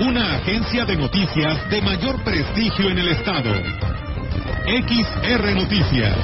[0.00, 3.50] Una agencia de noticias de mayor prestigio en el estado.
[4.64, 6.16] XR Noticias.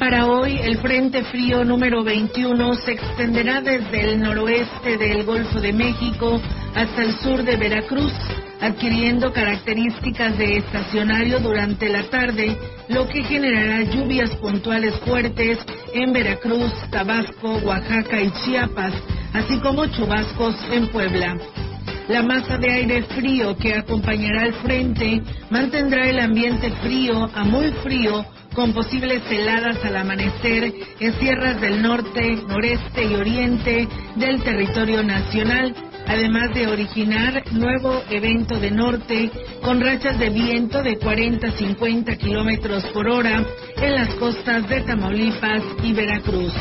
[0.00, 5.72] Para hoy, el Frente Frío número 21 se extenderá desde el noroeste del Golfo de
[5.72, 6.40] México
[6.74, 8.12] hasta el sur de Veracruz,
[8.64, 12.56] adquiriendo características de estacionario durante la tarde,
[12.88, 15.58] lo que generará lluvias puntuales fuertes
[15.92, 18.94] en Veracruz, Tabasco, Oaxaca y Chiapas,
[19.34, 21.36] así como chubascos en Puebla.
[22.08, 27.70] La masa de aire frío que acompañará al frente mantendrá el ambiente frío a muy
[27.82, 28.24] frío
[28.54, 35.74] con posibles heladas al amanecer en sierras del norte, noreste y oriente del territorio nacional,
[36.06, 39.30] además de originar nuevo evento de norte
[39.62, 43.44] con rachas de viento de 40 a 50 kilómetros por hora
[43.76, 46.52] en las costas de Tamaulipas y Veracruz.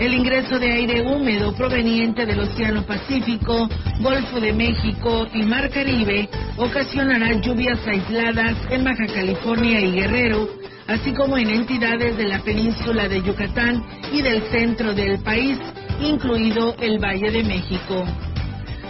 [0.00, 3.68] El ingreso de aire húmedo proveniente del Océano Pacífico,
[4.00, 10.48] Golfo de México y Mar Caribe ocasionará lluvias aisladas en Baja California y Guerrero,
[10.86, 15.58] así como en entidades de la península de Yucatán y del centro del país,
[16.00, 18.29] incluido el Valle de México.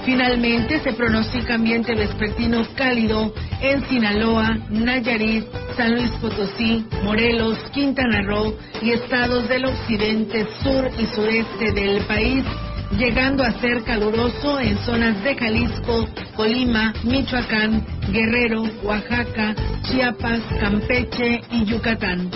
[0.04, 5.44] Finalmente, se pronostica ambiente vespertino cálido en Sinaloa, Nayarit,
[5.76, 12.44] San Luis Potosí, Morelos, Quintana Roo y estados del occidente, sur y sureste del país,
[12.96, 21.64] llegando a ser caluroso en zonas de Jalisco, Colima, Michoacán, Guerrero, Oaxaca, Chiapas, Campeche y
[21.66, 22.30] Yucatán.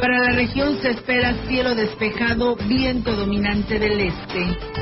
[0.00, 4.81] Para la región se espera cielo despejado, viento dominante del este.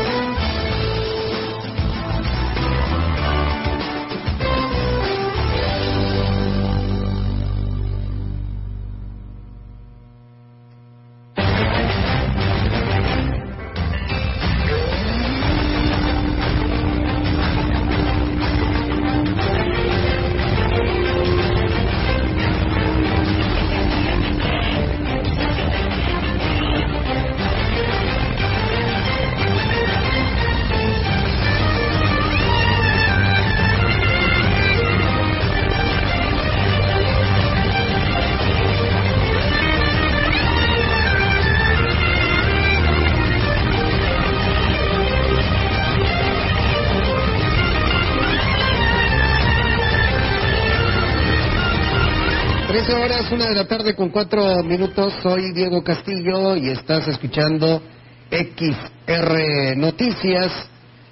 [53.31, 55.13] Una de la tarde con cuatro minutos.
[55.23, 57.81] Soy Diego Castillo y estás escuchando
[58.29, 60.51] XR Noticias.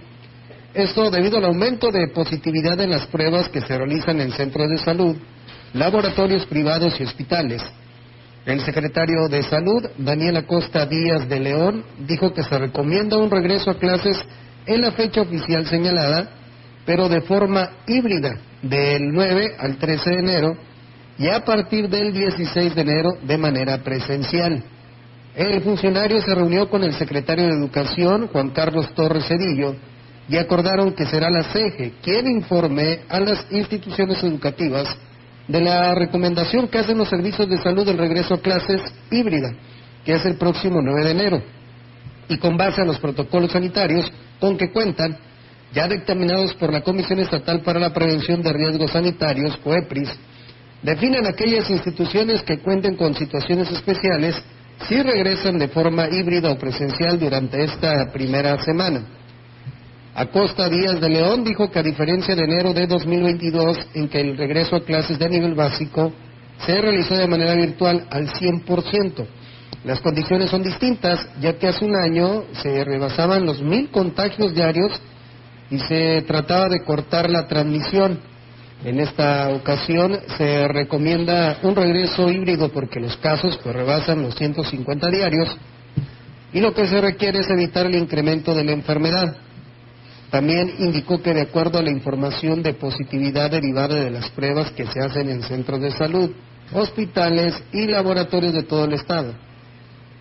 [0.74, 4.78] Esto debido al aumento de positividad en las pruebas que se realizan en centros de
[4.78, 5.16] salud,
[5.74, 7.62] laboratorios privados y hospitales.
[8.46, 13.72] El secretario de Salud, Daniel Acosta Díaz de León, dijo que se recomienda un regreso
[13.72, 14.18] a clases
[14.68, 16.30] en la fecha oficial señalada,
[16.86, 20.58] pero de forma híbrida, del 9 al 13 de enero
[21.18, 24.64] y a partir del 16 de enero de manera presencial.
[25.36, 29.76] El funcionario se reunió con el secretario de Educación, Juan Carlos Torres Cedillo,
[30.28, 34.88] y acordaron que será la CEGE quien informe a las instituciones educativas
[35.48, 38.82] de la recomendación que hacen los servicios de salud del regreso a clases
[39.12, 39.54] híbrida,
[40.04, 41.42] que es el próximo 9 de enero,
[42.28, 45.18] y con base a los protocolos sanitarios con que cuentan
[45.76, 50.10] ya dictaminados por la Comisión Estatal para la Prevención de Riesgos Sanitarios, COEPRIS,
[50.82, 54.42] definen aquellas instituciones que cuenten con situaciones especiales
[54.88, 59.04] si regresan de forma híbrida o presencial durante esta primera semana.
[60.16, 64.38] Acosta Díaz de León dijo que a diferencia de enero de 2022, en que el
[64.38, 66.14] regreso a clases de nivel básico
[66.66, 69.26] se realizó de manera virtual al 100%,
[69.84, 75.02] las condiciones son distintas, ya que hace un año se rebasaban los mil contagios diarios
[75.70, 78.20] y se trataba de cortar la transmisión.
[78.84, 85.10] En esta ocasión se recomienda un regreso híbrido porque los casos pues, rebasan los 150
[85.10, 85.58] diarios
[86.54, 89.36] y lo que se requiere es evitar el incremento de la enfermedad.
[90.30, 94.86] También indicó que de acuerdo a la información de positividad derivada de las pruebas que
[94.86, 96.32] se hacen en centros de salud,
[96.74, 99.34] hospitales y laboratorios de todo el Estado,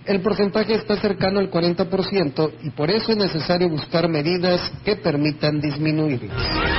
[0.07, 5.61] el porcentaje está cercano al 40% y por eso es necesario buscar medidas que permitan
[5.61, 6.74] disminuirlas.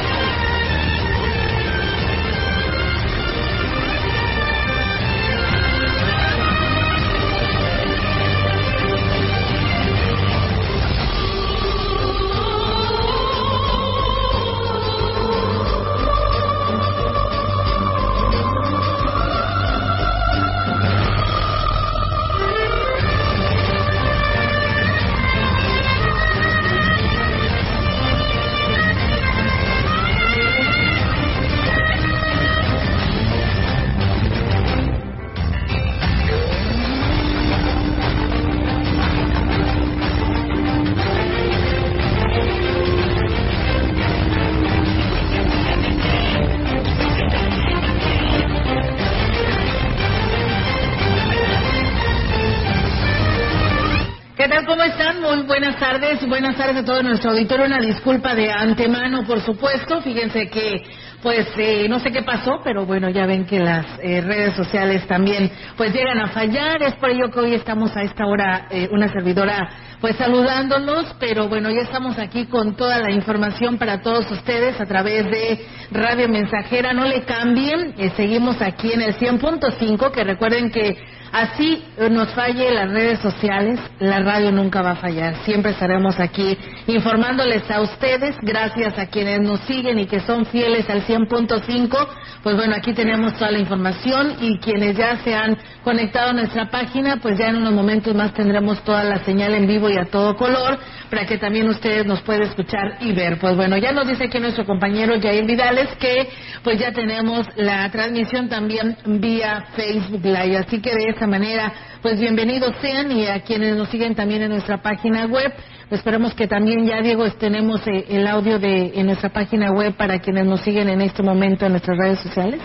[56.26, 57.66] Buenas tardes a todo nuestro auditorio.
[57.66, 60.02] Una disculpa de antemano, por supuesto.
[60.02, 60.84] Fíjense que,
[61.22, 65.06] pues, eh, no sé qué pasó, pero bueno, ya ven que las eh, redes sociales
[65.08, 66.82] también, pues, llegan a fallar.
[66.82, 69.70] Es por ello que hoy estamos a esta hora, eh, una servidora,
[70.02, 71.16] pues, saludándolos.
[71.20, 75.66] Pero bueno, ya estamos aquí con toda la información para todos ustedes a través de
[75.92, 76.94] Radio Mensajera.
[76.94, 77.94] No le cambien.
[78.16, 80.98] seguimos aquí en el 100.5, que recuerden que
[81.36, 85.36] Así nos falle las redes sociales, la radio nunca va a fallar.
[85.44, 90.90] Siempre estaremos aquí informándoles a ustedes, gracias a quienes nos siguen y que son fieles
[90.90, 92.08] al 100.5.
[92.42, 96.70] Pues bueno, aquí tenemos toda la información y quienes ya se han conectado a nuestra
[96.70, 100.06] página, pues ya en unos momentos más tendremos toda la señal en vivo y a
[100.06, 100.80] todo color
[101.10, 103.40] para que también ustedes nos puedan escuchar y ver.
[103.40, 106.30] Pues bueno, ya nos dice aquí nuestro compañero Jair Vidales que
[106.64, 110.60] pues ya tenemos la transmisión también vía Facebook Live.
[110.60, 114.50] Así que de esa manera, pues bienvenidos sean y a quienes nos siguen también en
[114.50, 115.54] nuestra página web.
[115.92, 120.20] Esperemos que también ya, Diego, tenemos eh, el audio de, en nuestra página web para
[120.20, 122.62] quienes nos siguen en este momento en nuestras redes sociales.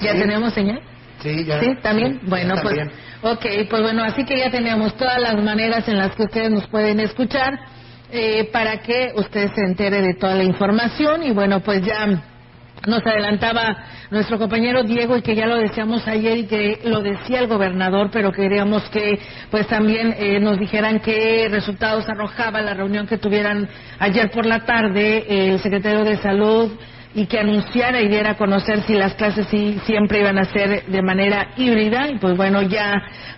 [0.00, 0.80] ¿Ya tenemos señal?
[1.22, 1.60] Sí, ya.
[1.60, 1.68] ¿Sí?
[1.82, 2.20] ¿También?
[2.24, 2.76] bueno, pues.
[3.22, 6.66] Ok, pues bueno, así que ya tenemos todas las maneras en las que ustedes nos
[6.68, 7.58] pueden escuchar
[8.12, 12.06] eh, para que usted se entere de toda la información y bueno, pues ya
[12.86, 13.76] nos adelantaba
[14.10, 18.10] nuestro compañero Diego y que ya lo decíamos ayer y que lo decía el gobernador,
[18.12, 19.18] pero queríamos que
[19.50, 23.68] pues también eh, nos dijeran qué resultados arrojaba la reunión que tuvieran
[23.98, 26.72] ayer por la tarde el secretario de Salud
[27.16, 30.84] y que anunciara y diera a conocer si las clases sí, siempre iban a ser
[30.84, 32.10] de manera híbrida.
[32.10, 32.92] Y pues bueno ya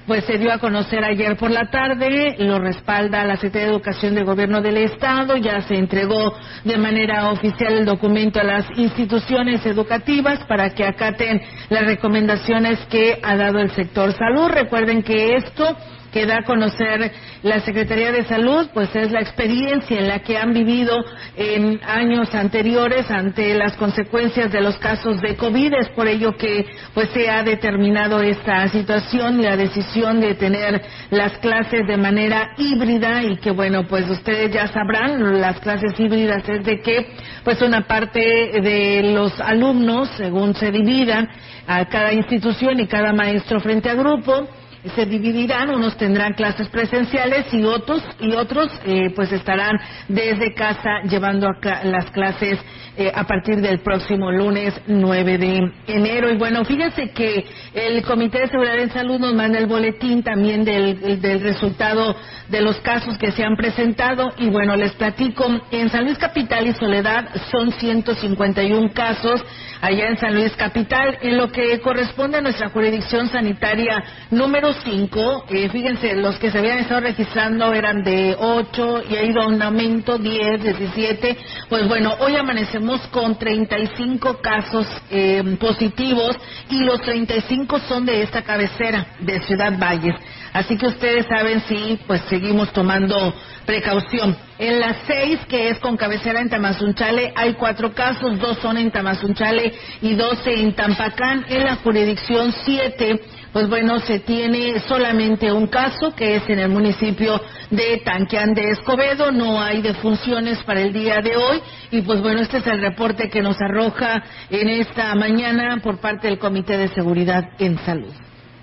[0.04, 4.14] pues se dio a conocer ayer por la tarde lo respalda la Secretaría de Educación
[4.16, 9.64] del Gobierno del Estado ya se entregó de manera oficial el documento a las instituciones
[9.64, 14.48] educativas para que acaten las recomendaciones que ha dado el sector salud.
[14.48, 15.76] Recuerden que esto
[16.18, 17.12] que da a conocer
[17.44, 20.96] la Secretaría de Salud, pues es la experiencia en la que han vivido
[21.36, 25.74] en años anteriores ante las consecuencias de los casos de COVID.
[25.74, 30.82] Es por ello que pues se ha determinado esta situación y la decisión de tener
[31.10, 36.48] las clases de manera híbrida y que bueno, pues ustedes ya sabrán, las clases híbridas
[36.48, 37.12] es de que
[37.44, 38.18] pues una parte
[38.60, 41.28] de los alumnos, según se dividan
[41.68, 44.48] a cada institución y cada maestro frente a grupo,
[44.94, 49.76] se dividirán, unos tendrán clases presenciales y otros y otros eh, pues estarán
[50.08, 52.58] desde casa llevando a las clases
[53.00, 56.30] eh, a partir del próximo lunes 9 de enero.
[56.30, 60.64] Y bueno, fíjense que el Comité de Seguridad en Salud nos manda el boletín también
[60.64, 62.16] del, del resultado
[62.48, 66.66] de los casos que se han presentado y bueno, les platico, en San Luis Capital
[66.66, 69.44] y Soledad son 151 casos
[69.80, 75.44] allá en San Luis Capital, en lo que corresponde a nuestra jurisdicción sanitaria número cinco.
[75.50, 79.46] Eh, fíjense, los que se habían estado registrando eran de ocho y ha ido a
[79.46, 81.36] un aumento, diez, diecisiete.
[81.68, 86.36] Pues bueno, hoy amanecemos con 35 casos eh, positivos
[86.70, 90.14] y los 35 son de esta cabecera de Ciudad Valles.
[90.52, 93.34] Así que ustedes saben si pues seguimos tomando
[93.66, 94.36] precaución.
[94.58, 98.90] En las seis, que es con cabecera en Tamazunchale, hay cuatro casos, dos son en
[98.90, 101.44] Tamazunchale y doce en Tampacán.
[101.48, 103.20] En la jurisdicción siete,
[103.52, 107.40] pues bueno, se tiene solamente un caso, que es en el municipio
[107.70, 109.32] de Tanquián de Escobedo.
[109.32, 111.60] No hay defunciones para el día de hoy.
[111.90, 116.28] Y pues bueno, este es el reporte que nos arroja en esta mañana por parte
[116.28, 118.12] del Comité de Seguridad en Salud.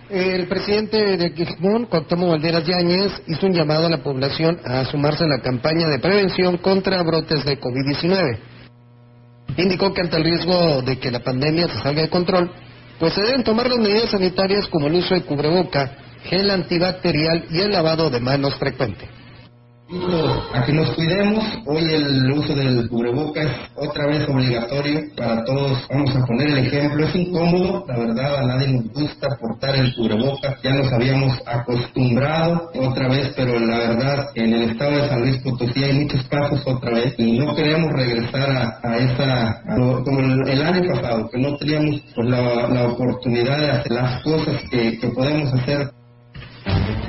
[0.09, 5.23] El presidente de Quismón, Cuauhtémoc Valderas Yáñez, hizo un llamado a la población a sumarse
[5.23, 8.37] a la campaña de prevención contra brotes de COVID-19.
[9.57, 12.51] Indicó que ante el riesgo de que la pandemia se salga de control,
[12.99, 15.91] pues se deben tomar las medidas sanitarias como el uso de cubreboca,
[16.23, 19.14] gel antibacterial y el lavado de manos frecuente
[20.53, 21.43] a que nos cuidemos.
[21.65, 25.87] Hoy el uso del cubrebocas otra vez obligatorio para todos.
[25.89, 27.05] Vamos a poner el ejemplo.
[27.05, 30.61] Es incómodo, la verdad, a nadie nos gusta portar el cubrebocas.
[30.63, 35.37] Ya nos habíamos acostumbrado otra vez, pero la verdad, en el estado de San Luis
[35.41, 39.61] Potosí hay muchos casos otra vez y no queremos regresar a, esa,
[40.03, 45.11] como el, año pasado, que no teníamos pues, la, oportunidad de hacer las cosas que
[45.13, 45.89] podemos hacer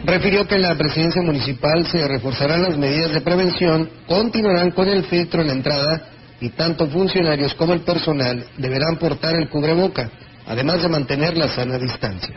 [0.05, 5.05] refirió que en la presidencia municipal se reforzarán las medidas de prevención, continuarán con el
[5.05, 6.03] filtro en la entrada
[6.41, 10.11] y tanto funcionarios como el personal deberán portar el cubreboca,
[10.47, 12.35] además de mantener la sana distancia.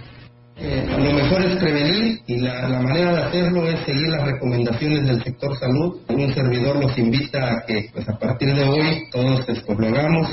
[0.62, 5.24] Eh, lo mejor es prevenir y la, manera de hacerlo es seguir las recomendaciones del
[5.24, 6.02] sector salud.
[6.10, 10.28] Un servidor los invita a que pues, a partir de hoy todos pues, lo hagamos,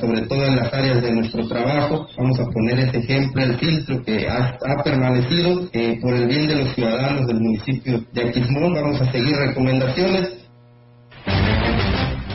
[0.00, 2.08] sobre todo en las áreas de nuestro trabajo.
[2.18, 6.56] Vamos a poner este ejemplo, el filtro que ha, permanecido eh, por el bien de
[6.56, 8.74] los ciudadanos del municipio de Aquismón.
[8.74, 10.39] Vamos a seguir recomendaciones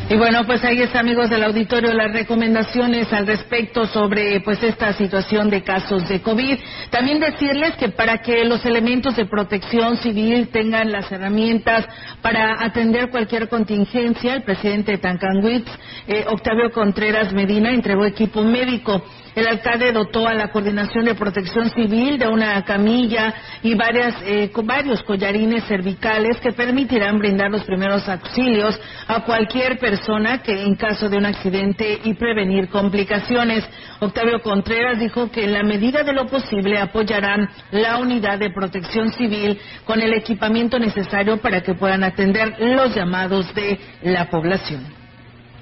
[0.07, 4.93] y bueno, pues ahí está, amigos del auditorio, las recomendaciones al respecto sobre pues esta
[4.93, 6.59] situación de casos de COVID.
[6.91, 11.85] También decirles que para que los elementos de protección civil tengan las herramientas
[12.21, 15.71] para atender cualquier contingencia, el presidente de Tancanwitz,
[16.07, 19.03] eh, Octavio Contreras Medina, entregó equipo médico.
[19.36, 24.50] El alcalde dotó a la Coordinación de Protección Civil de una camilla y varias, eh,
[24.63, 31.10] varios collarines cervicales que permitirán brindar los primeros auxilios a cualquier persona que en caso
[31.10, 33.68] de un accidente y prevenir complicaciones.
[34.00, 39.12] Octavio Contreras dijo que en la medida de lo posible apoyarán la unidad de protección
[39.12, 44.86] civil con el equipamiento necesario para que puedan atender los llamados de la población.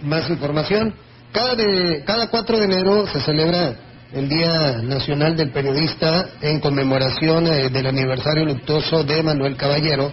[0.03, 0.93] Más información.
[1.33, 3.73] Cada, de, cada 4 de enero se celebra
[4.11, 10.11] el Día Nacional del Periodista en conmemoración eh, del aniversario luctuoso de Manuel Caballero,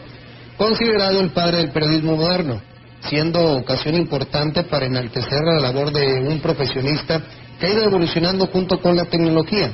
[0.57, 2.63] considerado el padre del periodismo moderno,
[3.03, 7.21] siendo ocasión importante para enaltecer la labor de un profesionista
[7.61, 9.71] que ha ido evolucionando junto con la tecnología.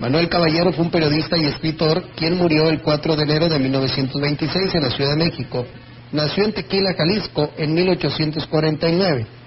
[0.00, 4.74] Manuel Caballero fue un periodista y escritor quien murió el 4 de enero de 1926
[4.74, 5.64] en la Ciudad de México.
[6.10, 9.41] Nació en Tequila, Jalisco, en 1849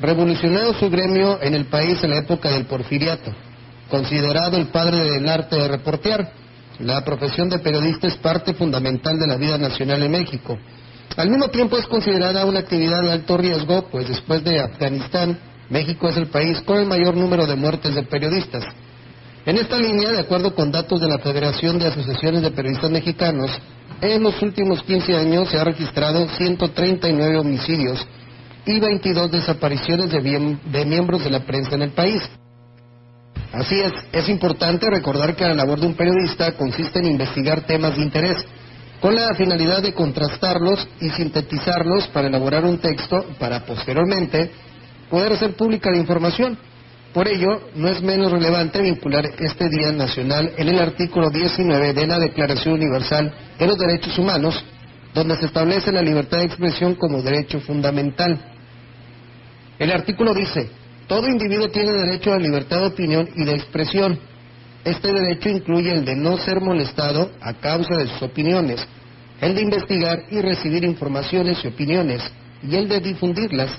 [0.00, 3.32] revolucionado su gremio en el país en la época del porfiriato,
[3.90, 6.32] considerado el padre del arte de reportear.
[6.78, 10.58] La profesión de periodista es parte fundamental de la vida nacional en México.
[11.16, 15.38] Al mismo tiempo es considerada una actividad de alto riesgo, pues después de Afganistán,
[15.68, 18.64] México es el país con el mayor número de muertes de periodistas.
[19.44, 23.50] En esta línea, de acuerdo con datos de la Federación de Asociaciones de Periodistas Mexicanos,
[24.00, 28.06] en los últimos 15 años se han registrado 139 homicidios
[28.66, 32.22] y 22 desapariciones de, miembros de la prensa en el país.
[33.52, 37.96] Así es, es importante recordar que la labor de un periodista consiste en investigar temas
[37.96, 38.36] de interés,
[39.00, 44.50] con la finalidad de contrastarlos y sintetizarlos para elaborar un texto para posteriormente
[45.08, 46.56] poder hacer pública la información.
[47.12, 52.06] Por ello, no es menos relevante vincular este Día Nacional en el artículo 19 de
[52.06, 54.62] la Declaración Universal de los Derechos Humanos,
[55.14, 58.38] donde se establece la libertad de expresión como derecho fundamental.
[59.78, 60.70] El artículo dice,
[61.06, 64.18] todo individuo tiene derecho a la libertad de opinión y de expresión.
[64.84, 68.86] Este derecho incluye el de no ser molestado a causa de sus opiniones,
[69.40, 72.22] el de investigar y recibir informaciones y opiniones,
[72.62, 73.70] y el de difundirlas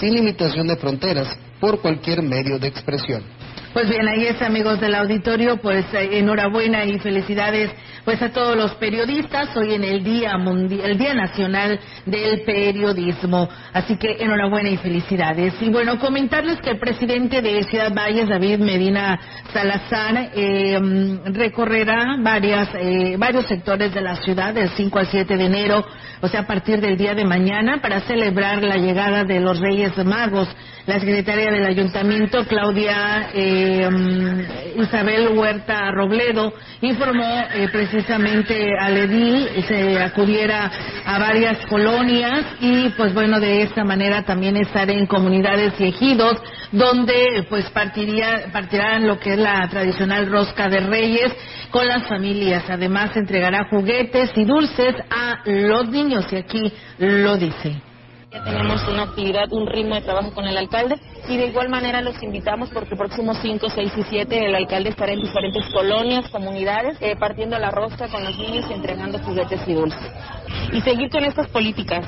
[0.00, 3.22] sin limitación de fronteras por cualquier medio de expresión.
[3.72, 7.70] Pues bien, ahí es amigos del auditorio, pues eh, enhorabuena y felicidades
[8.04, 13.48] pues a todos los periodistas hoy en el Día Mundial, el Día Nacional del Periodismo.
[13.72, 15.54] Así que enhorabuena y felicidades.
[15.60, 19.20] Y bueno, comentarles que el presidente de Ciudad Valles, David Medina
[19.52, 20.80] Salazar, eh,
[21.26, 25.86] recorrerá varias, eh, varios sectores de la ciudad del 5 al 7 de enero,
[26.20, 29.96] o sea, a partir del día de mañana, para celebrar la llegada de los Reyes
[30.04, 30.48] Magos.
[30.90, 33.88] La secretaria del Ayuntamiento, Claudia eh,
[34.76, 40.68] Isabel Huerta Robledo, informó eh, precisamente al edil se acudiera
[41.06, 46.42] a varias colonias y pues bueno, de esta manera también estar en comunidades y ejidos
[46.72, 51.32] donde pues partiría, partirán lo que es la tradicional rosca de reyes
[51.70, 52.64] con las familias.
[52.68, 57.89] Además entregará juguetes y dulces a los niños y aquí lo dice.
[58.32, 60.94] Ya tenemos una actividad, un ritmo de trabajo con el alcalde
[61.28, 65.12] y de igual manera los invitamos porque próximos 5, 6 y 7 el alcalde estará
[65.12, 69.74] en diferentes colonias, comunidades, eh, partiendo la rosca con los niños y entregando juguetes y
[69.74, 70.12] dulces.
[70.72, 72.06] Y seguir con estas políticas.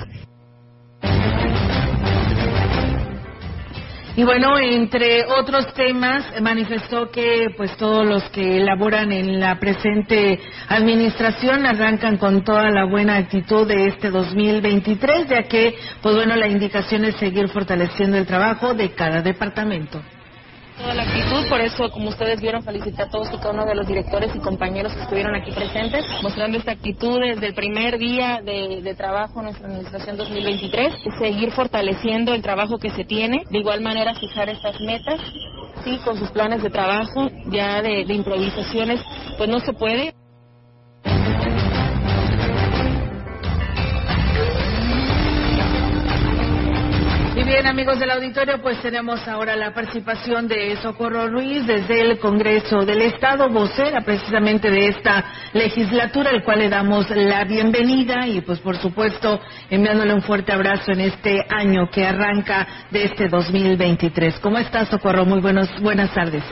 [4.14, 10.38] Y bueno, entre otros temas, manifestó que pues todos los que elaboran en la presente
[10.68, 16.46] administración arrancan con toda la buena actitud de este 2023, ya que pues bueno, la
[16.46, 20.02] indicación es seguir fortaleciendo el trabajo de cada departamento
[20.76, 23.74] toda la actitud, por eso, como ustedes vieron, felicité a todos y cada uno de
[23.74, 28.40] los directores y compañeros que estuvieron aquí presentes, mostrando esta actitud desde el primer día
[28.42, 33.80] de, trabajo en nuestra administración 2023, seguir fortaleciendo el trabajo que se tiene, de igual
[33.80, 35.20] manera fijar estas metas,
[35.82, 39.00] sí, con sus planes de trabajo, ya de improvisaciones,
[39.38, 40.14] pues no se puede.
[47.44, 52.84] Bien, amigos del auditorio, pues tenemos ahora la participación de Socorro Ruiz desde el Congreso
[52.84, 58.60] del Estado, vocera precisamente de esta legislatura, al cual le damos la bienvenida y pues
[58.60, 64.38] por supuesto enviándole un fuerte abrazo en este año que arranca de este 2023.
[64.38, 65.24] ¿Cómo estás, Socorro?
[65.24, 66.44] Muy buenos, buenas tardes.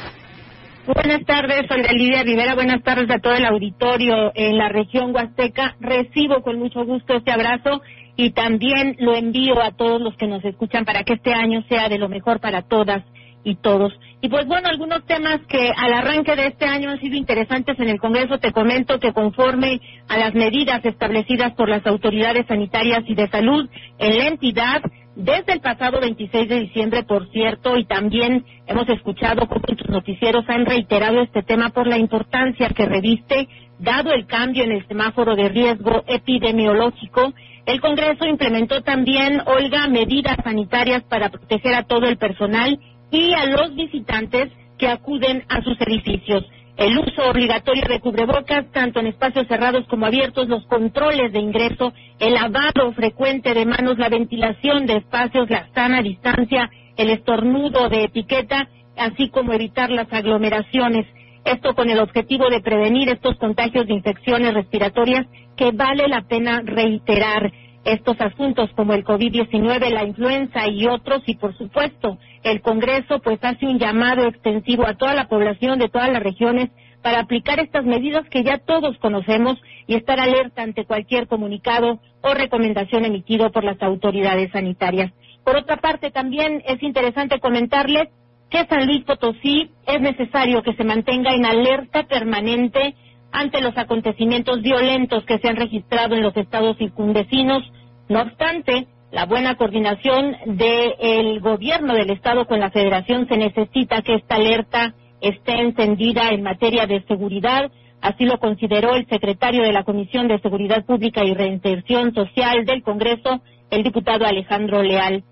[0.87, 2.55] Buenas tardes, soy Lidia Rivera.
[2.55, 5.77] Buenas tardes a todo el auditorio en la región Huasteca.
[5.79, 7.81] Recibo con mucho gusto este abrazo
[8.21, 11.89] y también lo envío a todos los que nos escuchan para que este año sea
[11.89, 13.03] de lo mejor para todas
[13.45, 13.99] y todos.
[14.21, 17.89] Y pues bueno, algunos temas que al arranque de este año han sido interesantes en
[17.89, 23.15] el Congreso, te comento que conforme a las medidas establecidas por las autoridades sanitarias y
[23.15, 24.83] de salud en la entidad,
[25.17, 30.45] desde el pasado 26 de diciembre, por cierto, y también hemos escuchado cómo tus noticieros
[30.49, 35.37] han reiterado este tema por la importancia que reviste, dado el cambio en el semáforo
[35.37, 37.33] de riesgo epidemiológico
[37.71, 42.81] el Congreso implementó también, Olga, medidas sanitarias para proteger a todo el personal
[43.13, 46.45] y a los visitantes que acuden a sus edificios.
[46.77, 51.93] El uso obligatorio de cubrebocas, tanto en espacios cerrados como abiertos, los controles de ingreso,
[52.19, 58.05] el lavado frecuente de manos, la ventilación de espacios, la sana distancia, el estornudo de
[58.05, 61.07] etiqueta, así como evitar las aglomeraciones.
[61.45, 65.27] Esto con el objetivo de prevenir estos contagios de infecciones respiratorias
[65.57, 67.53] que vale la pena reiterar
[67.85, 73.39] estos asuntos como el COVID-19, la influenza y otros y por supuesto el Congreso pues
[73.43, 76.71] hace un llamado extensivo a toda la población de todas las regiones
[77.03, 82.35] para aplicar estas medidas que ya todos conocemos y estar alerta ante cualquier comunicado o
[82.35, 85.13] recomendación emitido por las autoridades sanitarias.
[85.45, 88.09] Por otra parte, también es interesante comentarles
[88.51, 92.95] que San Luis Potosí es necesario que se mantenga en alerta permanente
[93.33, 97.63] ante los acontecimientos violentos que se han registrado en los estados circundecinos.
[98.09, 104.15] No obstante, la buena coordinación del gobierno del estado con la federación se necesita que
[104.15, 107.71] esta alerta esté encendida en materia de seguridad.
[108.01, 112.83] Así lo consideró el secretario de la Comisión de Seguridad Pública y Reinserción Social del
[112.83, 115.23] Congreso, el diputado Alejandro Leal.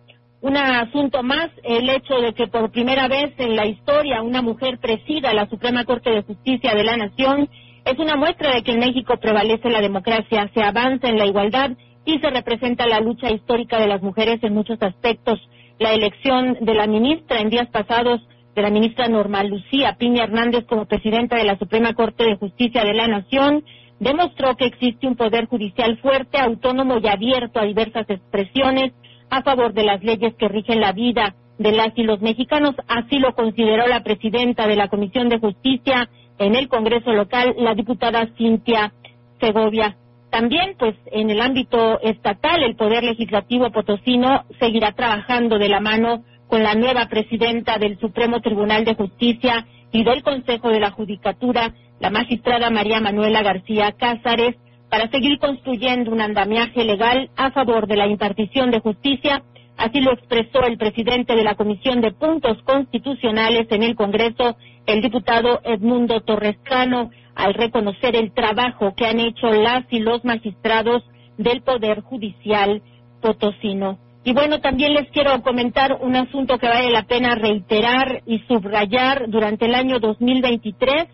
[0.40, 4.78] Un asunto más, el hecho de que por primera vez en la historia una mujer
[4.78, 7.48] presida la Suprema Corte de Justicia de la Nación
[7.84, 11.72] es una muestra de que en México prevalece la democracia, se avanza en la igualdad
[12.04, 15.40] y se representa la lucha histórica de las mujeres en muchos aspectos.
[15.80, 18.20] La elección de la ministra en días pasados,
[18.54, 22.84] de la ministra Norma Lucía Piña Hernández como presidenta de la Suprema Corte de Justicia
[22.84, 23.64] de la Nación,
[23.98, 28.92] demostró que existe un poder judicial fuerte, autónomo y abierto a diversas expresiones,
[29.30, 32.74] a favor de las leyes que rigen la vida de las y los mexicanos.
[32.86, 37.74] Así lo consideró la presidenta de la Comisión de Justicia en el Congreso local, la
[37.74, 38.92] diputada Cintia
[39.40, 39.96] Segovia.
[40.30, 46.22] También, pues, en el ámbito estatal, el Poder Legislativo Potosino seguirá trabajando de la mano
[46.48, 51.74] con la nueva presidenta del Supremo Tribunal de Justicia y del Consejo de la Judicatura,
[51.98, 54.56] la magistrada María Manuela García Cázares,
[54.90, 59.42] para seguir construyendo un andamiaje legal a favor de la impartición de justicia.
[59.76, 65.02] Así lo expresó el presidente de la Comisión de Puntos Constitucionales en el Congreso, el
[65.02, 71.04] diputado Edmundo Torrescano, al reconocer el trabajo que han hecho las y los magistrados
[71.36, 72.82] del Poder Judicial
[73.20, 73.98] potosino.
[74.24, 79.28] Y bueno, también les quiero comentar un asunto que vale la pena reiterar y subrayar
[79.28, 81.06] durante el año 2023.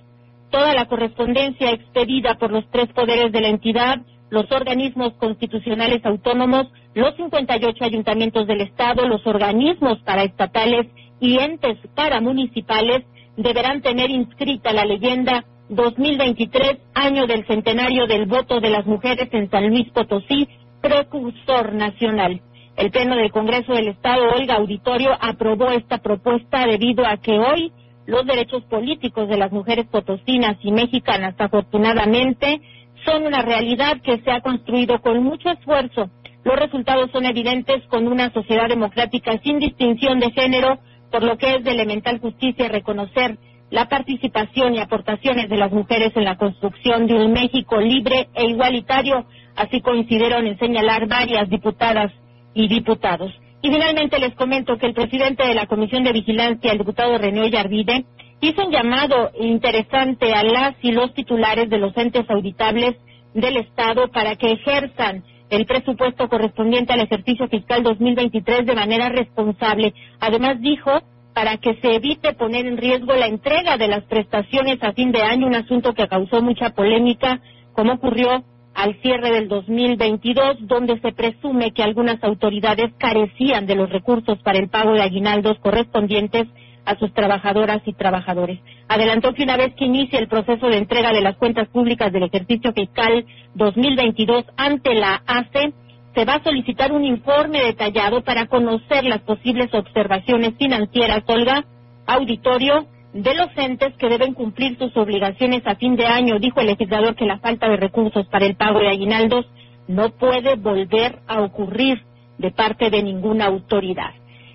[0.55, 3.99] Toda la correspondencia expedida por los tres poderes de la entidad,
[4.31, 10.87] los organismos constitucionales autónomos, los 58 ayuntamientos del Estado, los organismos paraestatales
[11.19, 13.03] y entes paramunicipales
[13.37, 19.51] deberán tener inscrita la leyenda 2023, año del centenario del voto de las mujeres en
[19.51, 20.47] San Luis Potosí,
[20.81, 22.41] precursor nacional.
[22.77, 27.73] El Pleno del Congreso del Estado, Olga Auditorio, aprobó esta propuesta debido a que hoy
[28.07, 32.61] los derechos políticos de las mujeres potosinas y mexicanas, afortunadamente,
[33.05, 36.11] son una realidad que se ha construido con mucho esfuerzo.
[36.45, 40.79] Los resultados son evidentes con una sociedad democrática sin distinción de género,
[41.11, 43.39] por lo que es de elemental justicia reconocer
[43.71, 48.47] la participación y aportaciones de las mujeres en la construcción de un México libre e
[48.47, 52.13] igualitario, así coincidieron en señalar varias diputadas
[52.53, 53.33] y diputados.
[53.65, 57.49] Y finalmente les comento que el presidente de la Comisión de Vigilancia, el diputado René
[57.49, 58.05] Yarvide,
[58.43, 62.95] hizo un llamado interesante a las y los titulares de los entes auditables
[63.33, 69.95] del Estado para que ejerzan el presupuesto correspondiente al ejercicio fiscal 2023 de manera responsable.
[70.21, 70.91] Además dijo
[71.33, 75.23] para que se evite poner en riesgo la entrega de las prestaciones a fin de
[75.23, 77.41] año, un asunto que causó mucha polémica,
[77.73, 83.91] como ocurrió al cierre del 2022, donde se presume que algunas autoridades carecían de los
[83.91, 86.49] recursos para el pago de aguinaldos correspondientes
[86.85, 88.59] a sus trabajadoras y trabajadores.
[88.89, 92.25] Adelantó que una vez que inicie el proceso de entrega de las cuentas públicas del
[92.25, 95.73] ejercicio fiscal 2022 ante la ACE,
[96.15, 101.65] se va a solicitar un informe detallado para conocer las posibles observaciones financieras, Olga,
[102.07, 106.41] auditorio de los entes que deben cumplir sus obligaciones a fin de año.
[106.41, 109.47] Dijo el legislador que la falta de recursos para el pago de aguinaldos
[109.87, 112.03] no puede volver a ocurrir
[112.39, 114.11] de parte de ninguna autoridad.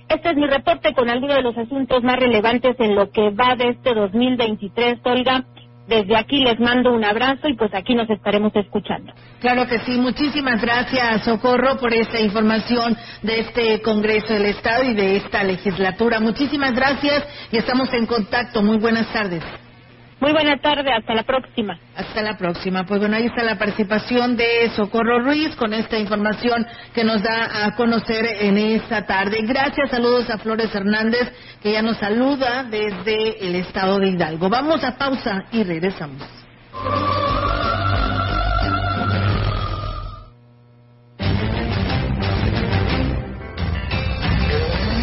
[0.09, 3.55] Este es mi reporte con algunos de los asuntos más relevantes en lo que va
[3.55, 5.45] de este 2023, Olga.
[5.89, 9.11] Desde aquí les mando un abrazo y pues aquí nos estaremos escuchando.
[9.39, 14.93] Claro que sí, muchísimas gracias Socorro por esta información de este Congreso del Estado y
[14.93, 16.19] de esta legislatura.
[16.19, 18.61] Muchísimas gracias y estamos en contacto.
[18.61, 19.43] Muy buenas tardes.
[20.19, 21.79] Muy buena tarde, hasta la próxima.
[21.95, 22.85] Hasta la próxima.
[22.85, 27.65] Pues bueno, ahí está la participación de Socorro Ruiz con esta información que nos da
[27.65, 29.39] a conocer en esta tarde.
[29.43, 34.49] Gracias, saludos a Flores Hernández, que ya nos saluda desde el estado de Hidalgo.
[34.49, 36.27] Vamos a pausa y regresamos.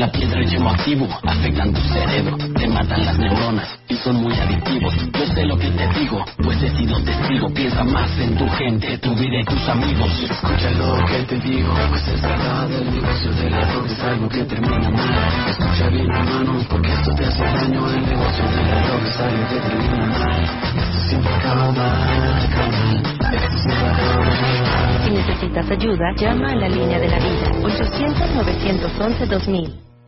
[0.00, 4.94] La piedra es activo, afectan tu cerebro, te matan las neuronas y son muy adictivos.
[5.12, 7.52] Yo sé lo que te digo, pues he sido testigo.
[7.52, 10.10] Piensa más en tu gente, tu vida y tus amigos.
[10.22, 12.72] Escucha lo que te digo, pues es verdad.
[12.72, 15.50] El negocio de la droga es algo que termina mal.
[15.50, 17.86] Escucha bien, hermano, porque esto te hace daño.
[17.90, 20.44] El negocio de la droga es algo que termina mal.
[20.78, 23.02] Esto siempre acaba mal, acaba mal.
[23.34, 25.04] Esto siempre acaba mal.
[25.04, 29.89] Si necesitas ayuda, llama a la línea de la vida 800-911-2000.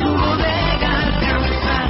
[0.00, 1.89] Tu bodega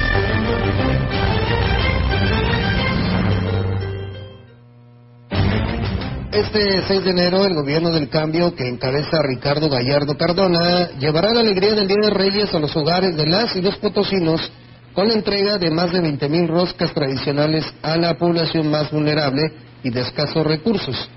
[6.31, 11.41] Este 6 de enero, el gobierno del cambio que encabeza Ricardo Gallardo Cardona llevará la
[11.41, 14.51] alegría del Día de Reyes a los hogares de las y los potosinos
[14.93, 19.41] con la entrega de más de 20.000 roscas tradicionales a la población más vulnerable
[19.83, 21.09] y de escasos recursos,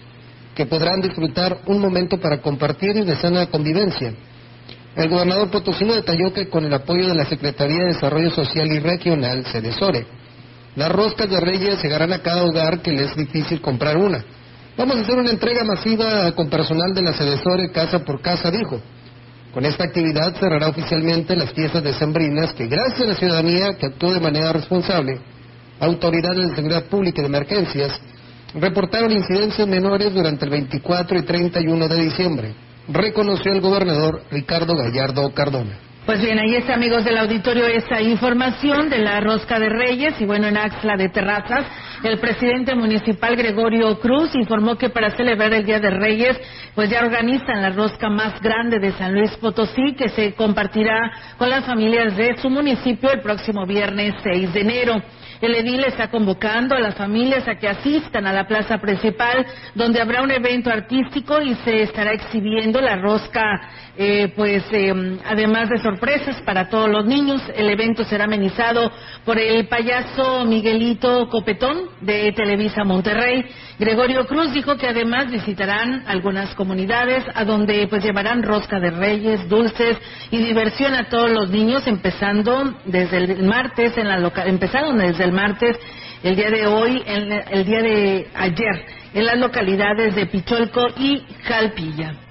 [0.55, 4.15] que podrán disfrutar un momento para compartir y de sana convivencia.
[4.97, 8.79] El gobernador potosino detalló que con el apoyo de la Secretaría de Desarrollo Social y
[8.79, 10.07] Regional, SEDESORE,
[10.77, 14.25] las roscas de Reyes llegarán a cada hogar que les es difícil comprar una.
[14.77, 18.81] Vamos a hacer una entrega masiva con personal de la Sedesore casa por casa, dijo.
[19.53, 24.13] Con esta actividad cerrará oficialmente las fiestas decembrinas que, gracias a la ciudadanía que actuó
[24.13, 25.21] de manera responsable,
[25.79, 28.01] autoridades de seguridad pública y de emergencias
[28.55, 32.55] reportaron incidencias menores durante el 24 y 31 de diciembre,
[32.89, 35.79] reconoció el gobernador Ricardo Gallardo Cardona.
[36.07, 40.27] Pues bien, ahí está, amigos del auditorio, esa información de la Rosca de Reyes y
[40.27, 41.65] bueno, en Axla de Terrazas,
[42.03, 46.39] el presidente municipal Gregorio Cruz informó que para celebrar el Día de Reyes,
[46.75, 51.49] pues ya organizan la rosca más grande de San Luis Potosí, que se compartirá con
[51.49, 55.03] las familias de su municipio el próximo viernes 6 de enero.
[55.41, 60.01] El edil está convocando a las familias a que asistan a la plaza principal, donde
[60.01, 63.43] habrá un evento artístico y se estará exhibiendo la rosca,
[63.97, 67.41] eh, pues em, además de sorpresas para todos los niños.
[67.55, 68.91] El evento será amenizado
[69.25, 73.45] por el payaso Miguelito Copetón de Televisa Monterrey.
[73.79, 79.49] Gregorio Cruz dijo que además visitarán algunas comunidades a donde pues llevarán rosca de reyes,
[79.49, 79.97] dulces
[80.31, 85.25] y diversión a todos los niños, empezando desde el martes en la loca empezaron desde
[85.25, 85.77] el martes,
[86.23, 91.23] el día de hoy, el, el día de ayer, en las localidades de Picholco y
[91.45, 92.24] Jalpilla.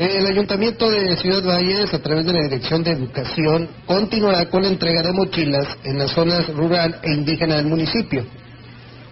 [0.00, 4.68] El Ayuntamiento de Ciudad Valles, a través de la Dirección de Educación, continuará con la
[4.68, 8.24] entrega de mochilas en las zonas rural e indígena del municipio.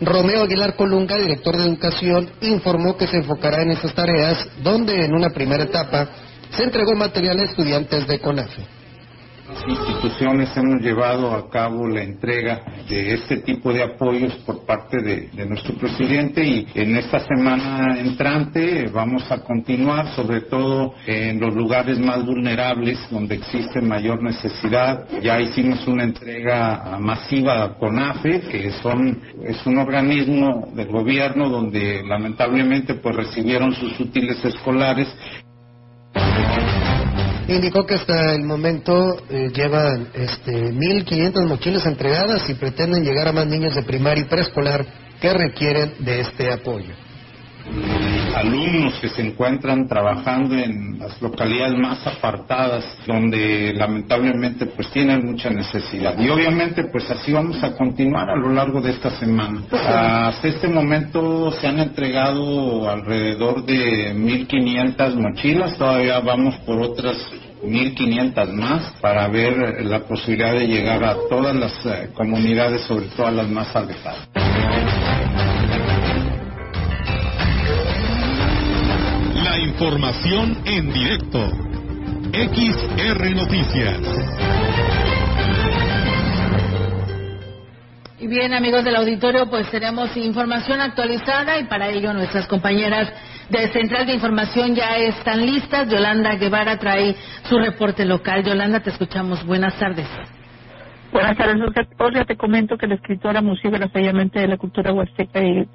[0.01, 5.13] Romeo Aguilar Colunga, director de Educación, informó que se enfocará en estas tareas, donde en
[5.13, 6.09] una primera etapa
[6.57, 8.78] se entregó material a estudiantes de CONAFE
[9.67, 15.47] instituciones hemos llevado a cabo la entrega de este tipo de apoyos por parte de,
[15.47, 21.99] nuestro presidente y en esta semana entrante vamos a continuar sobre todo en los lugares
[21.99, 25.07] más vulnerables donde existe mayor necesidad.
[25.23, 32.03] Ya hicimos una entrega masiva con AFE, que son, es un organismo del gobierno donde
[32.05, 35.09] lamentablemente pues recibieron sus útiles escolares
[37.49, 43.33] Indicó que hasta el momento eh, llevan este, 1.500 mochilas entregadas y pretenden llegar a
[43.33, 44.85] más niños de primaria y preescolar
[45.19, 47.08] que requieren de este apoyo.
[48.35, 55.51] Alumnos que se encuentran trabajando en las localidades más apartadas, donde lamentablemente pues tienen mucha
[55.51, 56.19] necesidad.
[56.19, 59.63] Y obviamente pues así vamos a continuar a lo largo de esta semana.
[59.73, 67.17] Hasta este momento se han entregado alrededor de 1.500 mochilas, todavía vamos por otras
[67.63, 73.27] 1.500 más para ver la posibilidad de llegar a todas las eh, comunidades, sobre todo
[73.27, 74.29] a las más alejadas.
[79.59, 81.51] La información en directo.
[82.33, 84.01] XR Noticias.
[88.21, 93.13] Y bien, amigos del auditorio, pues tenemos información actualizada y para ello nuestras compañeras
[93.49, 95.89] de Central de Información ya están listas.
[95.89, 97.17] Yolanda Guevara trae
[97.49, 98.45] su reporte local.
[98.45, 99.45] Yolanda, te escuchamos.
[99.45, 100.07] Buenas tardes.
[101.11, 101.57] Buenas tardes,
[101.99, 102.25] Olga.
[102.25, 105.67] Te comento que la escritora musígrafo de la cultura huasteca y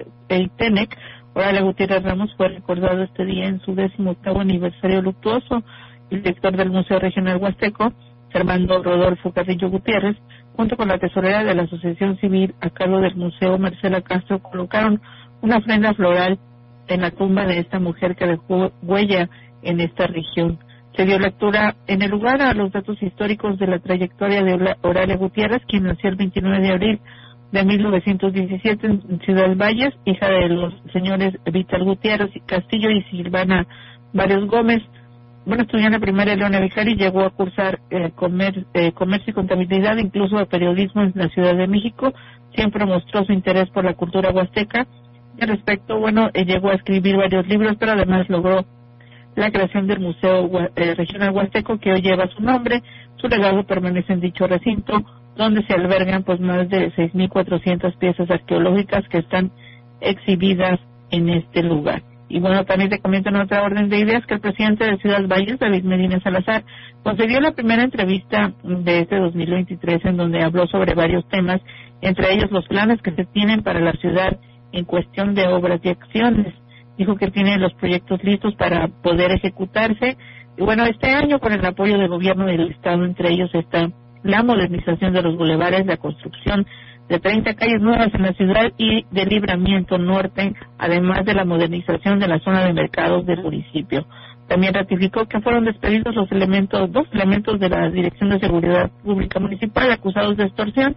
[0.58, 0.98] Tenec,
[1.34, 5.64] Horalia Gutiérrez Ramos, fue recordado este día en su décimo octavo aniversario luctuoso.
[6.10, 7.94] El director del Museo Regional Huasteco
[8.34, 10.18] Servando Rodolfo Carrillo Gutiérrez,
[10.56, 15.00] junto con la tesorera de la Asociación Civil a cargo del Museo Marcela Castro, colocaron
[15.42, 16.40] una ofrenda floral
[16.88, 19.30] en la tumba de esta mujer que dejó huella
[19.62, 20.58] en esta región.
[20.98, 25.16] Se dio lectura en el lugar a los datos históricos de la trayectoria de Oralia
[25.16, 27.02] Gutiérrez, quien nació el 29 de abril
[27.54, 33.68] de 1917 en Ciudad Valles, hija de los señores Víctor Gutiérrez Castillo y Silvana
[34.12, 34.82] Varios Gómez.
[35.46, 38.12] Bueno, estudió en la primaria Leona Vicari y llegó a cursar eh,
[38.74, 42.12] eh, comercio y contabilidad, incluso a periodismo en la Ciudad de México.
[42.56, 44.88] Siempre mostró su interés por la cultura huasteca.
[45.40, 48.66] Al respecto, bueno, eh, llegó a escribir varios libros, pero además logró
[49.36, 52.82] la creación del Museo Regional Huasteco, que hoy lleva su nombre.
[53.18, 55.04] Su legado permanece en dicho recinto,
[55.36, 59.52] donde se albergan pues más de 6.400 piezas arqueológicas que están
[60.02, 60.80] exhibidas
[61.12, 62.04] en este lugar.
[62.30, 65.28] Y bueno, también te comento en otra orden de ideas que el presidente de Ciudad
[65.28, 66.64] Valles, David Medina Salazar,
[67.04, 71.62] concedió la primera entrevista de este 2023 en donde habló sobre varios temas,
[72.02, 74.40] entre ellos los planes que se tienen para la ciudad
[74.72, 76.54] en cuestión de obras y acciones.
[76.98, 80.18] Dijo que tiene los proyectos listos para poder ejecutarse.
[80.58, 83.92] Y bueno, este año con el apoyo del gobierno del Estado, entre ellos está
[84.24, 86.66] la modernización de los bulevares, la construcción
[87.10, 92.20] de 30 calles nuevas en la ciudad y de libramiento norte, además de la modernización
[92.20, 94.06] de la zona de mercados del municipio.
[94.48, 99.40] También ratificó que fueron despedidos los elementos, dos elementos de la Dirección de Seguridad Pública
[99.40, 100.96] Municipal acusados de extorsión.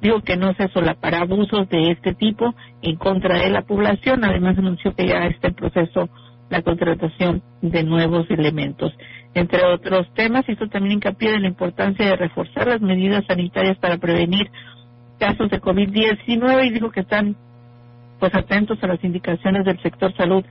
[0.00, 4.24] Dijo que no se solapará abusos de este tipo en contra de la población.
[4.24, 6.08] Además anunció que ya está en proceso
[6.50, 8.92] la contratación de nuevos elementos.
[9.34, 13.98] Entre otros temas, hizo también hincapié en la importancia de reforzar las medidas sanitarias para
[13.98, 14.50] prevenir
[15.18, 17.36] casos de COVID-19 y dijo que están
[18.18, 20.44] pues atentos a las indicaciones del sector salud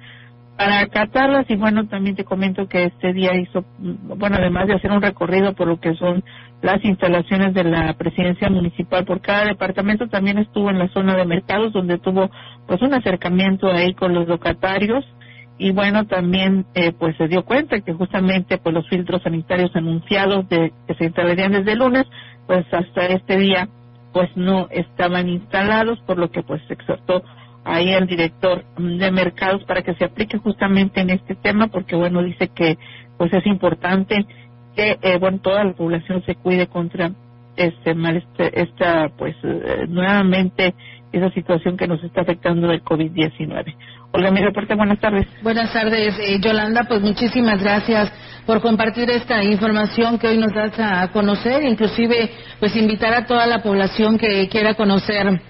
[0.57, 1.49] para acatarlas.
[1.49, 5.53] Y bueno también te comento que este día hizo bueno además de hacer un recorrido
[5.53, 6.23] por lo que son
[6.61, 11.25] las instalaciones de la presidencia municipal por cada departamento también estuvo en la zona de
[11.25, 12.29] mercados donde tuvo
[12.67, 15.05] pues un acercamiento ahí con los locatarios
[15.57, 20.47] y bueno también eh, pues se dio cuenta que justamente pues los filtros sanitarios anunciados
[20.49, 22.05] de que se instalarían desde lunes
[22.47, 23.67] pues hasta este día
[24.17, 27.23] pues no estaban instalados, por lo que pues exhortó
[27.63, 32.23] ahí el director de mercados para que se aplique justamente en este tema, porque bueno,
[32.23, 32.79] dice que
[33.17, 34.25] pues es importante
[34.75, 37.11] que eh, bueno toda la población se cuide contra
[37.57, 40.73] este mal, este, esta pues eh, nuevamente
[41.11, 43.75] esa situación que nos está afectando del COVID-19.
[44.11, 45.27] Olga, mi reporte, buenas tardes.
[45.41, 48.11] Buenas tardes, eh, Yolanda, pues muchísimas gracias
[48.45, 53.45] por compartir esta información que hoy nos das a conocer, inclusive pues invitar a toda
[53.45, 55.41] la población que quiera conocer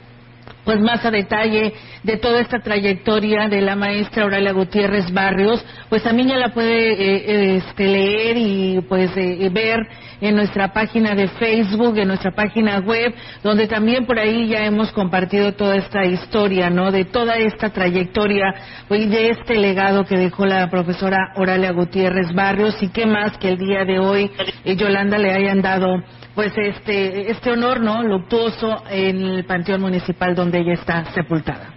[0.68, 1.72] pues más a detalle
[2.04, 6.92] de toda esta trayectoria de la maestra Aurora Gutiérrez Barrios, pues también ya la puede
[6.92, 9.80] eh, eh, este, leer y pues eh, ver
[10.20, 14.92] en nuestra página de Facebook, en nuestra página web, donde también por ahí ya hemos
[14.92, 16.92] compartido toda esta historia, ¿no?
[16.92, 18.54] De toda esta trayectoria
[18.90, 23.52] y de este legado que dejó la profesora Oralia Gutiérrez Barrios y qué más que
[23.52, 24.30] el día de hoy
[24.66, 26.04] Yolanda le hayan dado
[26.38, 31.74] pues este este honor no luctuoso en el panteón municipal donde ella está sepultada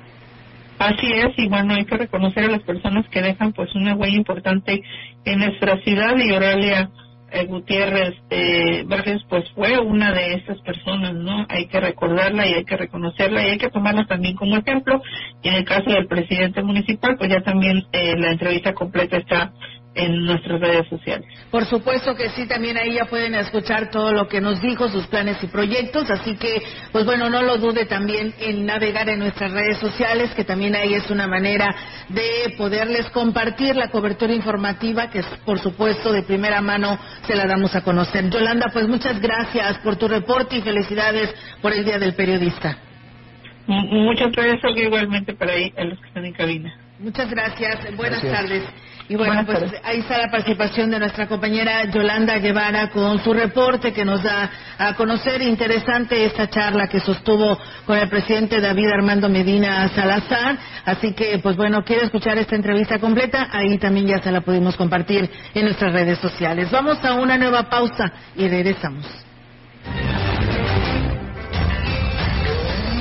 [0.79, 4.16] Así es, y bueno, hay que reconocer a las personas que dejan pues una huella
[4.16, 4.83] importante
[5.27, 6.90] en nuestra ciudad y Oralia
[7.33, 8.87] eh, Gutiérrez eh,
[9.29, 11.46] pues fue una de estas personas, ¿no?
[11.51, 15.03] Hay que recordarla y hay que reconocerla y hay que tomarla también como ejemplo.
[15.42, 19.53] Y en el caso del presidente municipal, pues ya también eh, la entrevista completa está
[19.94, 21.26] en nuestras redes sociales.
[21.50, 25.07] Por supuesto que sí, también ahí ya pueden escuchar todo lo que nos dijo, sus
[25.09, 29.50] planes y proyectos, así que, pues bueno, no lo dude también en navegar en nuestras
[29.50, 31.74] redes sociales, que también ahí es una manera
[32.09, 37.74] de poderles compartir la cobertura informativa, que por supuesto de primera mano se la damos
[37.74, 38.31] a conocer.
[38.31, 42.79] Yolanda, pues muchas gracias por tu reporte y felicidades por el Día del Periodista.
[43.66, 46.74] Muchas gracias, igualmente para ahí, a los que están en cabina.
[46.98, 48.64] Muchas gracias, buenas tardes.
[49.11, 53.92] Y bueno, pues ahí está la participación de nuestra compañera Yolanda Guevara con su reporte
[53.92, 59.29] que nos da a conocer interesante esta charla que sostuvo con el presidente David Armando
[59.29, 60.57] Medina Salazar.
[60.85, 64.77] Así que, pues bueno, quiere escuchar esta entrevista completa, ahí también ya se la pudimos
[64.77, 66.70] compartir en nuestras redes sociales.
[66.70, 69.30] Vamos a una nueva pausa y regresamos.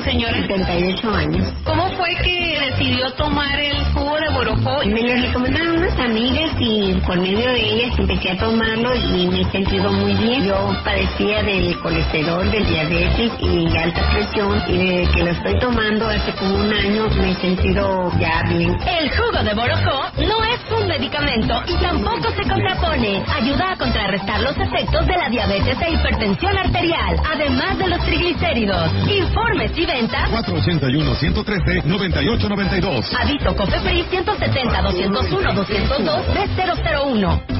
[0.00, 0.34] Usted, señora?
[0.40, 1.52] 78 años.
[1.64, 4.84] ¿Cómo fue que decidió tomar el jugo de borojó?
[4.86, 9.40] Me lo recomendaron unas amigas y por medio de ellas empecé a tomarlo y me
[9.40, 10.44] he sentido muy bien.
[10.44, 16.08] Yo padecía del colesterol, del diabetes y alta presión y desde que lo estoy tomando
[16.08, 18.76] hace como un año me he sentido ya bien.
[18.86, 20.39] El jugo de Borojó no
[20.90, 23.22] medicamento y tampoco se contrapone.
[23.32, 28.90] Ayuda a contrarrestar los efectos de la diabetes e hipertensión arterial, además de los triglicéridos.
[29.08, 30.28] Informes y ventas.
[30.30, 33.04] 481-113-9892.
[33.20, 37.59] Aviso COFEPRIS 170-201-202 B001.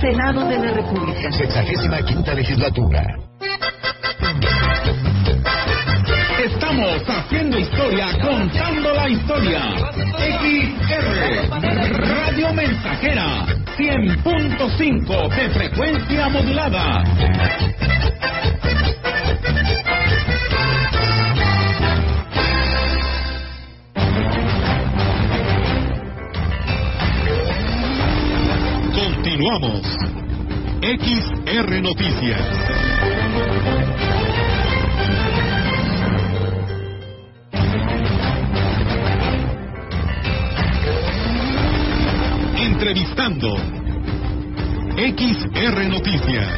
[0.00, 1.32] Senado de la República.
[1.32, 3.02] Sexagésima quinta legislatura.
[6.44, 9.62] Estamos haciendo historia, contando la historia.
[10.18, 11.48] XR,
[12.08, 13.46] Radio Mensajera,
[13.78, 17.02] 100.5 de frecuencia modulada.
[29.36, 29.82] Continuamos.
[30.80, 32.40] XR Noticias.
[42.56, 43.56] Entrevistando.
[44.96, 46.48] XR Noticias.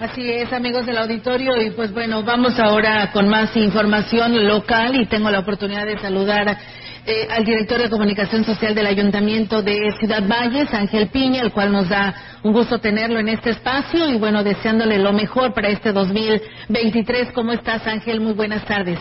[0.00, 5.06] Así es, amigos del auditorio, y pues bueno, vamos ahora con más información local y
[5.06, 6.58] tengo la oportunidad de saludar
[7.06, 11.72] eh, al director de comunicación social del Ayuntamiento de Ciudad Valles, Ángel Piña, el cual
[11.72, 15.92] nos da un gusto tenerlo en este espacio y bueno, deseándole lo mejor para este
[15.92, 17.32] 2023.
[17.32, 18.20] ¿Cómo estás, Ángel?
[18.20, 18.98] Muy buenas tardes.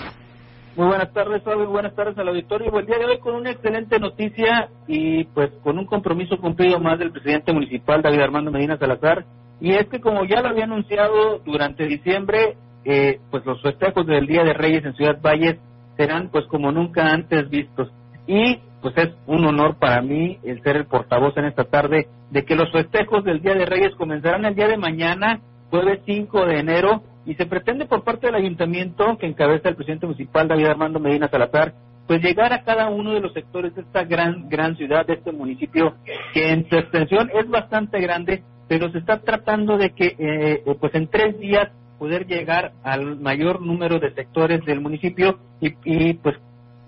[0.76, 2.72] Muy buenas tardes, Fabio, y buenas tardes al auditorio.
[2.80, 7.00] El día de hoy con una excelente noticia y pues con un compromiso cumplido más
[7.00, 9.26] del presidente municipal, David Armando Medina Salazar,
[9.60, 14.26] y es que como ya lo había anunciado durante diciembre, eh, pues los festejos del
[14.26, 15.58] Día de Reyes en Ciudad Valles
[16.00, 17.92] serán pues como nunca antes vistos.
[18.26, 22.46] Y pues es un honor para mí el ser el portavoz en esta tarde de
[22.46, 26.60] que los festejos del Día de Reyes comenzarán el día de mañana, jueves 5 de
[26.60, 31.02] enero, y se pretende por parte del ayuntamiento que encabeza el presidente municipal David Armando
[31.02, 31.74] Medina Salazar,
[32.08, 35.34] pues llegar a cada uno de los sectores de esta gran gran ciudad, de este
[35.34, 35.96] municipio,
[36.34, 40.96] que en su extensión es bastante grande, pero se está tratando de que eh, pues
[40.96, 41.70] en tres días
[42.00, 46.38] poder llegar al mayor número de sectores del municipio y, y pues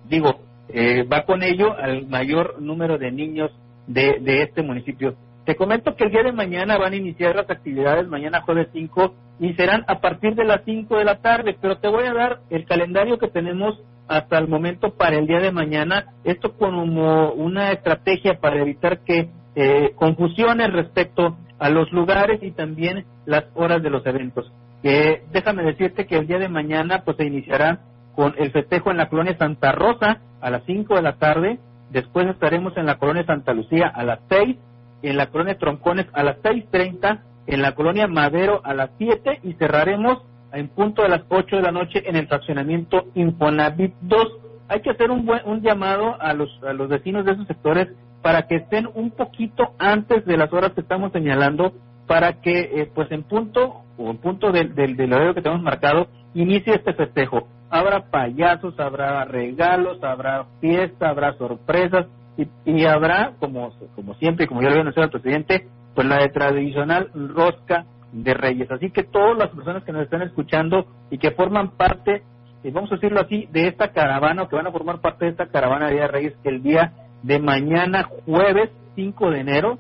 [0.10, 0.40] digo,
[0.70, 3.52] eh, va con ello al mayor número de niños
[3.88, 5.16] de, de este municipio.
[5.46, 9.14] Te comento que el día de mañana van a iniciar las actividades, mañana jueves 5,
[9.40, 12.40] y serán a partir de las 5 de la tarde, pero te voy a dar
[12.50, 16.84] el calendario que tenemos hasta el momento para el día de mañana, esto como
[17.32, 23.82] una estrategia para evitar que eh, confusiones respecto a los lugares y también las horas
[23.82, 24.52] de los eventos.
[24.84, 27.82] Eh, déjame decirte que el día de mañana pues se iniciará
[28.16, 31.60] con el festejo en la colonia Santa Rosa a las 5 de la tarde,
[31.92, 34.58] después estaremos en la colonia Santa Lucía a las 6,
[35.04, 39.54] en la colonia Troncones a las 6.30, en la colonia Madero a las 7 y
[39.54, 40.24] cerraremos
[40.54, 44.28] en punto de las 8 de la noche en el fraccionamiento Infonavit 2.
[44.68, 47.88] Hay que hacer un, buen, un llamado a los, a los vecinos de esos sectores
[48.22, 51.74] para que estén un poquito antes de las horas que estamos señalando
[52.12, 56.10] para que eh, pues en punto o en punto del, del, horario que tenemos marcado
[56.34, 57.48] inicie este festejo.
[57.70, 64.60] habrá payasos, habrá regalos, habrá fiesta, habrá sorpresas y, y habrá, como, como siempre, como
[64.60, 68.70] ya lo había anunciado el presidente, pues la de tradicional rosca de Reyes.
[68.70, 72.24] Así que todas las personas que nos están escuchando y que forman parte,
[72.62, 75.32] y vamos a decirlo así, de esta caravana o que van a formar parte de
[75.32, 76.92] esta caravana de Día de Reyes el día
[77.24, 79.80] de mañana, jueves 5 de enero,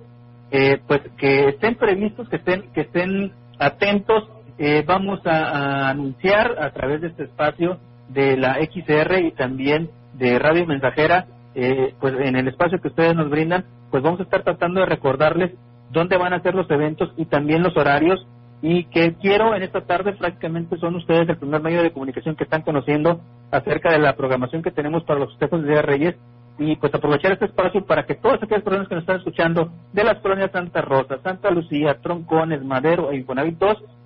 [0.52, 4.30] eh, pues que estén previstos, que estén, que estén atentos.
[4.58, 7.80] Eh, vamos a, anunciar a través de este espacio
[8.10, 11.26] de la XR y también de Radio Mensajera,
[11.56, 14.86] eh, pues en el espacio que ustedes nos brindan, pues vamos a estar tratando de
[14.86, 15.52] recordarles
[15.89, 18.26] dónde van a ser los eventos y también los horarios
[18.62, 22.43] y que quiero en esta tarde prácticamente son ustedes el primer medio de comunicación que
[22.43, 26.16] están conociendo acerca de la programación que tenemos para los festejos de Reyes
[26.62, 30.03] y pues aprovechar este espacio para que todas aquellas personas que nos están escuchando de
[30.03, 33.59] las colonias Santa Rosa, Santa Lucía, Troncones, Madero e Infonavit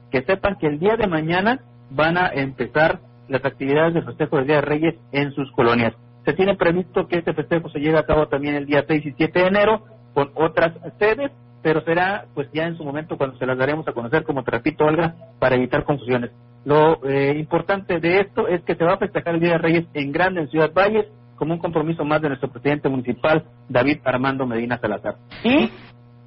[0.09, 4.45] que sepan que el día de mañana van a empezar las actividades de festejo de
[4.45, 5.93] Día de Reyes en sus colonias.
[6.23, 9.11] Se tiene previsto que este festejo se lleve a cabo también el día 6 y
[9.11, 9.83] 7 de enero
[10.13, 11.31] con otras sedes
[11.65, 14.51] pero será pues ya en su momento cuando se las daremos a conocer, como te
[14.51, 16.29] repito, Olga, para evitar confusiones.
[16.63, 19.85] Lo eh, importante de esto es que se va a festejar el Día de Reyes
[19.95, 24.45] en grande en Ciudad Valles, como un compromiso más de nuestro presidente municipal, David Armando
[24.45, 25.15] Medina Salazar.
[25.43, 25.69] Y,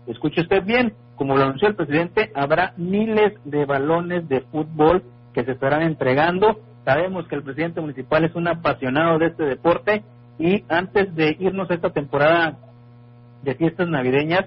[0.06, 5.02] escuche usted bien, como lo anunció el presidente, habrá miles de balones de fútbol
[5.32, 6.60] que se estarán entregando.
[6.84, 10.04] Sabemos que el presidente municipal es un apasionado de este deporte
[10.38, 12.58] y antes de irnos a esta temporada
[13.42, 14.46] de fiestas navideñas,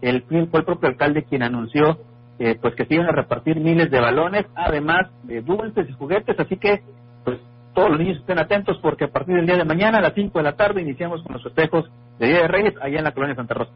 [0.00, 1.98] el, fue el propio alcalde quien anunció
[2.38, 6.38] eh, pues que se iban a repartir miles de balones, además de dulces y juguetes,
[6.40, 6.82] así que
[7.24, 7.38] pues
[7.74, 10.38] todos los niños estén atentos porque a partir del día de mañana a las 5
[10.38, 13.34] de la tarde iniciamos con los festejos de Día de Reyes allá en la colonia
[13.34, 13.72] Santa Rosa.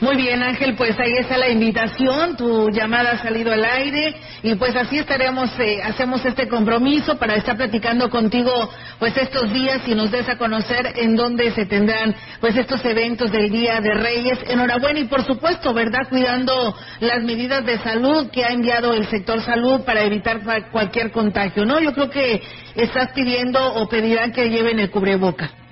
[0.00, 4.56] Muy bien, Ángel, pues ahí está la invitación, tu llamada ha salido al aire y
[4.56, 8.50] pues así estaremos, eh, hacemos este compromiso para estar platicando contigo
[8.98, 13.30] pues estos días y nos des a conocer en dónde se tendrán pues estos eventos
[13.30, 14.38] del Día de Reyes.
[14.48, 16.08] Enhorabuena y por supuesto, ¿verdad?
[16.08, 20.40] Cuidando las medidas de salud que ha enviado el sector salud para evitar
[20.72, 21.78] cualquier contagio, ¿no?
[21.80, 22.42] Yo creo que
[22.74, 25.63] estás pidiendo o pedirán que lleven el cubreboca.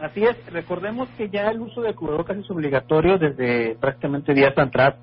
[0.00, 4.96] Así es, recordemos que ya el uso de cubrebocas es obligatorio desde prácticamente días atrás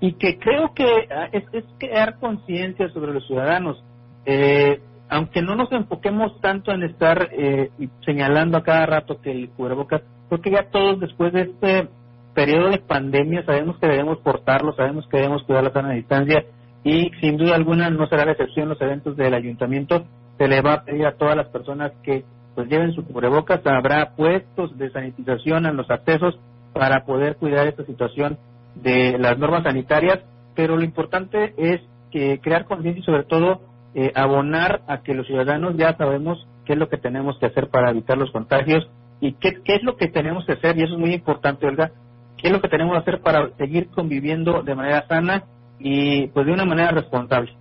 [0.00, 1.44] y que creo que ah, es,
[1.78, 3.82] crear conciencia sobre los ciudadanos.
[4.26, 7.70] Eh, aunque no nos enfoquemos tanto en estar eh,
[8.04, 11.88] señalando a cada rato que el cubrebocas, porque ya todos después de este
[12.34, 16.44] periodo de pandemia sabemos que debemos portarlo, sabemos que debemos cuidar la sana distancia
[16.84, 20.04] y sin duda alguna no será la excepción los eventos del ayuntamiento.
[20.38, 22.24] Se le va a pedir a todas las personas que
[22.60, 26.38] pues lleven su cubrebocas, habrá puestos de sanitización en los accesos
[26.74, 28.36] para poder cuidar esta situación
[28.74, 30.18] de las normas sanitarias,
[30.54, 31.80] pero lo importante es
[32.10, 33.62] que crear conciencia y sobre todo
[33.94, 37.70] eh, abonar a que los ciudadanos ya sabemos qué es lo que tenemos que hacer
[37.70, 38.86] para evitar los contagios
[39.22, 41.92] y qué, qué es lo que tenemos que hacer, y eso es muy importante, Olga,
[42.36, 45.44] qué es lo que tenemos que hacer para seguir conviviendo de manera sana
[45.78, 47.54] y pues de una manera responsable.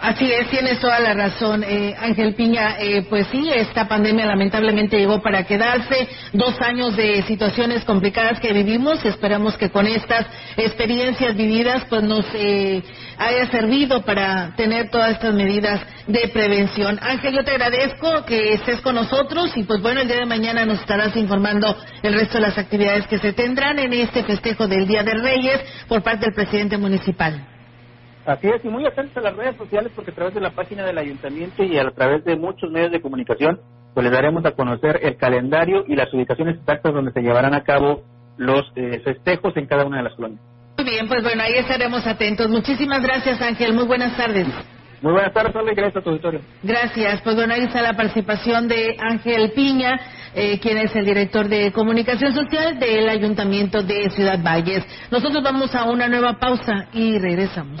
[0.00, 2.76] Así es, tienes toda la razón, eh, Ángel Piña.
[2.78, 6.08] Eh, pues sí, esta pandemia lamentablemente llegó para quedarse.
[6.32, 9.04] Dos años de situaciones complicadas que vivimos.
[9.04, 10.26] Esperamos que con estas
[10.56, 12.82] experiencias vividas, pues nos eh,
[13.18, 16.98] haya servido para tener todas estas medidas de prevención.
[17.02, 20.64] Ángel, yo te agradezco que estés con nosotros y pues bueno, el día de mañana
[20.64, 24.88] nos estarás informando el resto de las actividades que se tendrán en este festejo del
[24.88, 27.49] Día de Reyes por parte del presidente municipal.
[28.30, 30.84] Así es, y muy atentos a las redes sociales porque a través de la página
[30.84, 33.58] del ayuntamiento y a través de muchos medios de comunicación,
[33.92, 37.64] pues les daremos a conocer el calendario y las ubicaciones exactas donde se llevarán a
[37.64, 38.04] cabo
[38.36, 40.40] los eh, festejos en cada una de las colonias.
[40.78, 42.48] Muy bien, pues bueno, ahí estaremos atentos.
[42.48, 43.72] Muchísimas gracias, Ángel.
[43.72, 44.46] Muy buenas tardes.
[45.02, 46.40] Muy buenas tardes, y gracias a tu auditorio.
[46.62, 47.22] Gracias.
[47.22, 49.98] Pues bueno, ahí está la participación de Ángel Piña,
[50.34, 54.84] eh, quien es el director de comunicación social del Ayuntamiento de Ciudad Valles.
[55.10, 57.80] Nosotros vamos a una nueva pausa y regresamos.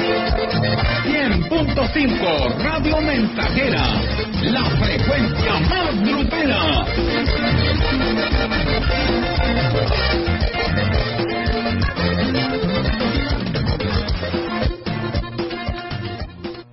[1.61, 3.83] 100.5 Radio Mensajera,
[4.45, 6.85] la frecuencia más grupera.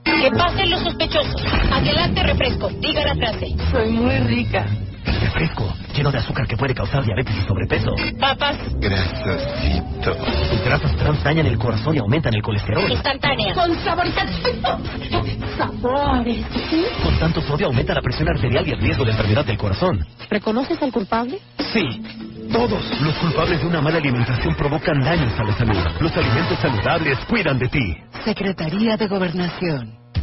[0.05, 1.43] Que pasen los sospechosos.
[1.71, 2.71] Adelante refresco.
[2.81, 3.55] Diga la frase.
[3.71, 4.67] Soy muy rica.
[5.13, 7.95] Refresco, lleno de azúcar que puede causar diabetes y sobrepeso.
[8.19, 8.57] Papas.
[8.79, 10.17] Grasosito.
[10.51, 12.91] Las grasas trans dañan el corazón y aumentan el colesterol.
[12.91, 13.55] Instantánea.
[13.55, 14.61] Con saborizantes.
[15.57, 16.45] Sabores.
[17.03, 20.07] Con tanto sodio aumenta la presión arterial y el riesgo de enfermedad del corazón.
[20.31, 21.39] ¿Reconoces al culpable?
[21.73, 22.03] Sí.
[22.53, 25.77] Todos los culpables de una mala alimentación provocan daños a la salud.
[26.01, 27.97] Los alimentos saludables cuidan de ti.
[28.25, 29.98] Secretaría de Gobernación.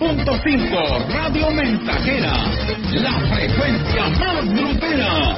[0.00, 2.32] 100.5 Radio Mensajera,
[2.94, 5.36] la frecuencia más grupera.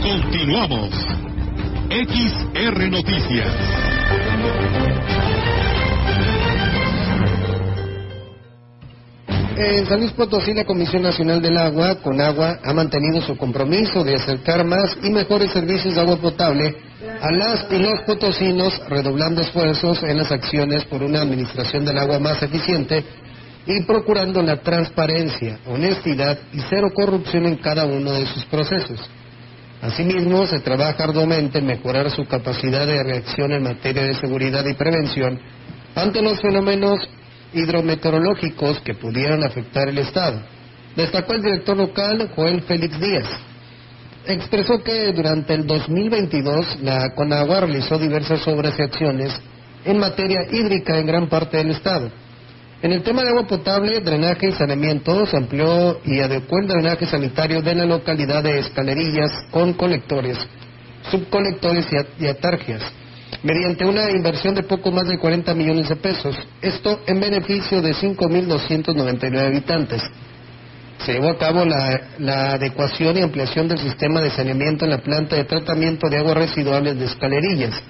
[0.00, 0.90] Continuamos.
[1.90, 3.82] XR Noticias.
[9.56, 14.02] En San Luis Potosí, la Comisión Nacional del Agua, con agua, ha mantenido su compromiso
[14.02, 16.74] de acercar más y mejores servicios de agua potable
[17.20, 22.18] a las y los potosinos, redoblando esfuerzos en las acciones por una administración del agua
[22.18, 23.04] más eficiente
[23.66, 29.00] y procurando la transparencia, honestidad y cero corrupción en cada uno de sus procesos.
[29.82, 34.74] Asimismo, se trabaja arduamente en mejorar su capacidad de reacción en materia de seguridad y
[34.74, 35.38] prevención
[35.94, 37.00] ante los fenómenos
[37.52, 40.40] hidrometeorológicos que pudieran afectar el Estado.
[40.96, 43.28] Destacó el director local, Joel Félix Díaz.
[44.26, 49.40] Expresó que durante el 2022 la Conagua realizó diversas obras y acciones
[49.84, 52.10] en materia hídrica en gran parte del Estado.
[52.82, 57.06] En el tema de agua potable, drenaje y saneamiento, se amplió y adecuó el drenaje
[57.06, 60.38] sanitario de la localidad de Escalerillas con colectores,
[61.10, 61.86] subcolectores
[62.18, 62.82] y atargias
[63.42, 67.94] mediante una inversión de poco más de 40 millones de pesos, esto en beneficio de
[67.94, 70.02] 5.299 habitantes.
[70.98, 75.36] Se llevó a cabo la, adecuación y ampliación del sistema de saneamiento en la planta
[75.36, 77.82] de tratamiento de aguas residuales de escalerillas.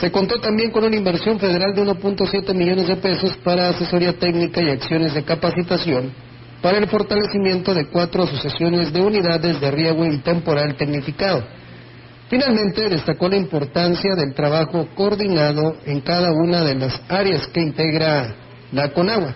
[0.00, 4.60] Se contó también con una inversión federal de 1.7 millones de pesos para asesoría técnica
[4.60, 6.10] y acciones de capacitación
[6.60, 11.44] para el fortalecimiento de cuatro asociaciones de unidades de riego y temporal tecnificado
[12.28, 18.34] Finalmente, destacó la importancia del trabajo coordinado en cada una de las áreas que integra
[18.72, 19.34] la Conagua,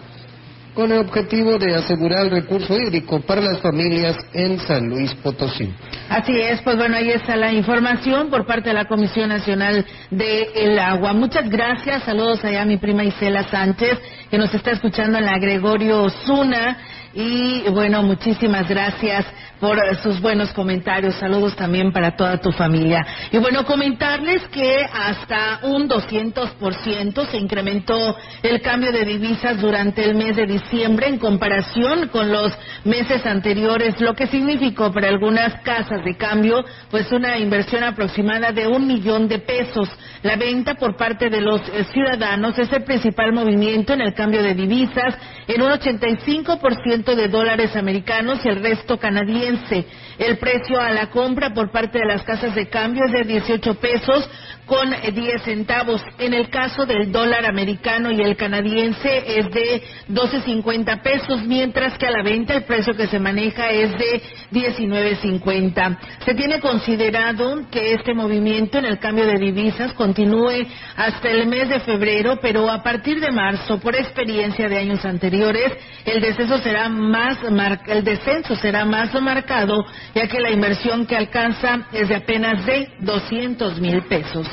[0.75, 5.73] con el objetivo de asegurar el recurso hídrico para las familias en San Luis Potosí.
[6.09, 10.79] Así es, pues bueno, ahí está la información por parte de la Comisión Nacional del
[10.79, 11.13] Agua.
[11.13, 13.99] Muchas gracias, saludos allá a mi prima Isela Sánchez,
[14.31, 16.79] que nos está escuchando en la Gregorio Zuna.
[17.15, 19.25] Y bueno, muchísimas gracias
[19.61, 21.15] por sus buenos comentarios.
[21.17, 23.05] Saludos también para toda tu familia.
[23.33, 30.15] Y bueno, comentarles que hasta un 200% se incrementó el cambio de divisas durante el
[30.15, 32.53] mes de diciembre en comparación con los
[32.85, 38.67] meses anteriores, lo que significó para algunas casas de cambio pues una inversión aproximada de
[38.67, 39.89] un millón de pesos.
[40.23, 44.43] La venta por parte de los eh, ciudadanos es el principal movimiento en el cambio
[44.43, 49.87] de divisas en un 85% de dólares americanos y el resto canadiense.
[50.19, 53.75] El precio a la compra por parte de las casas de cambio es de 18
[53.77, 54.29] pesos
[54.69, 56.03] con 10 centavos.
[56.19, 62.07] En el caso del dólar americano y el canadiense es de 12.50 pesos, mientras que
[62.07, 65.99] a la venta el precio que se maneja es de 19.50.
[66.25, 70.67] Se tiene considerado que este movimiento en el cambio de divisas continúe
[70.97, 75.73] hasta el mes de febrero, pero a partir de marzo, por experiencia de años anteriores,
[76.05, 77.39] el descenso será más
[77.87, 82.89] el descenso será más marcado, ya que la inversión que alcanza es de apenas de
[83.01, 84.47] 200 mil pesos.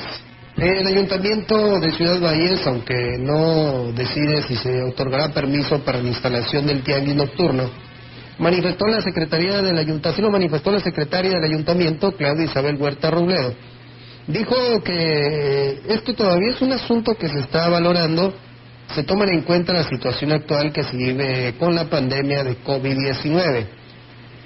[0.57, 6.65] El Ayuntamiento de Ciudad Valles, aunque no decide si se otorgará permiso para la instalación
[6.65, 7.69] del tianguis nocturno,
[8.39, 13.53] manifestó la Secretaría del Ayuntamiento, manifestó la Secretaria del Ayuntamiento, Claudia Isabel Huerta Robledo.
[14.27, 18.33] Dijo que esto todavía es un asunto que se está valorando,
[18.93, 23.65] se toman en cuenta la situación actual que se vive con la pandemia de COVID-19.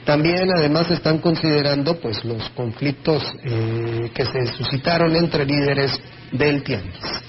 [0.06, 5.92] También, además, están considerando pues los conflictos eh, que se suscitaron entre líderes
[6.32, 7.29] del tianguis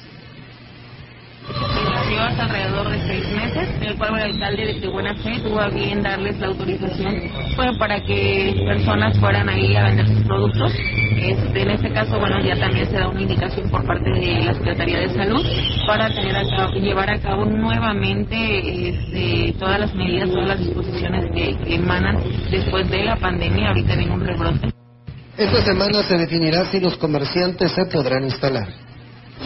[2.38, 6.38] alrededor de seis meses, el cual el alcalde de buena fe tuvo a bien darles
[6.38, 7.22] la autorización
[7.56, 10.72] fue para que personas fueran ahí a vender sus productos.
[10.72, 14.54] Este, en este caso, bueno, ya también se da una indicación por parte de la
[14.54, 15.44] Secretaría de Salud
[15.86, 21.24] para tener a cabo, llevar a cabo nuevamente este, todas las medidas, todas las disposiciones
[21.34, 22.18] que, que emanan
[22.50, 23.68] después de la pandemia.
[23.68, 24.70] Ahorita viene un rebrote.
[25.36, 28.68] Esta semana se definirá si los comerciantes se podrán instalar.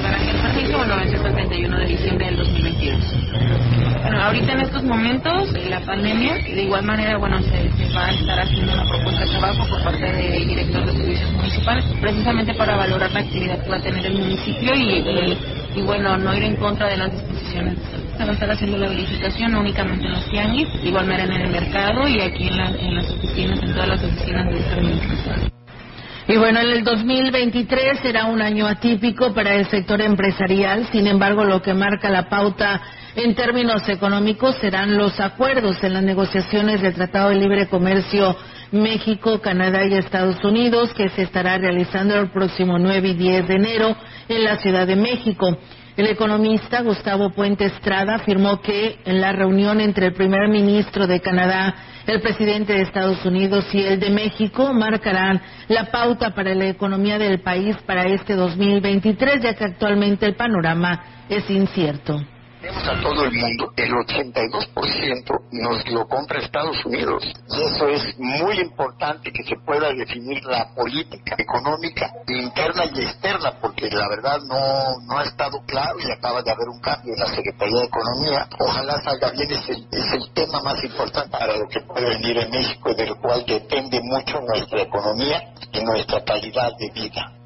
[0.03, 3.01] Para que el permiso, bueno, vence hasta el 31 de diciembre del 2022.
[4.03, 8.11] Bueno, ahorita en estos momentos la pandemia, de igual manera, bueno, se, se va a
[8.11, 12.77] estar haciendo una propuesta de trabajo por parte del director de servicios municipales, precisamente para
[12.77, 15.39] valorar la actividad que va a tener el municipio y, y,
[15.77, 17.79] y bueno, no ir en contra de las disposiciones
[18.17, 21.43] se va a estar haciendo la verificación no únicamente en los tianguis, igual manera en
[21.43, 24.77] el mercado y aquí en, la, en las oficinas, en todas las oficinas de esta
[24.77, 25.64] administración.
[26.27, 31.45] Y bueno, en el 2023 será un año atípico para el sector empresarial, sin embargo,
[31.45, 32.81] lo que marca la pauta
[33.17, 38.37] en términos económicos serán los acuerdos en las negociaciones del Tratado de Libre Comercio
[38.73, 43.55] México, Canadá y Estados Unidos, que se estará realizando el próximo 9 y 10 de
[43.55, 43.97] enero
[44.29, 45.57] en la Ciudad de México.
[45.97, 51.21] El economista Gustavo Puente Estrada afirmó que en la reunión entre el primer ministro de
[51.21, 51.73] Canadá,
[52.09, 57.17] el presidente de Estados Unidos y el de México marcarán la pauta para la economía
[57.17, 62.21] del país para este 2023, ya que actualmente el panorama es incierto
[62.71, 67.23] a todo el mundo, el 82% nos lo compra Estados Unidos.
[67.51, 73.53] Y eso es muy importante que se pueda definir la política económica interna y externa,
[73.61, 77.21] porque la verdad no, no ha estado claro y acaba de haber un cambio en
[77.21, 78.49] la Secretaría de Economía.
[78.59, 82.39] Ojalá salga bien, es el, es el tema más importante para lo que puede venir
[82.39, 87.44] en México del cual depende mucho nuestra economía y nuestra calidad de vida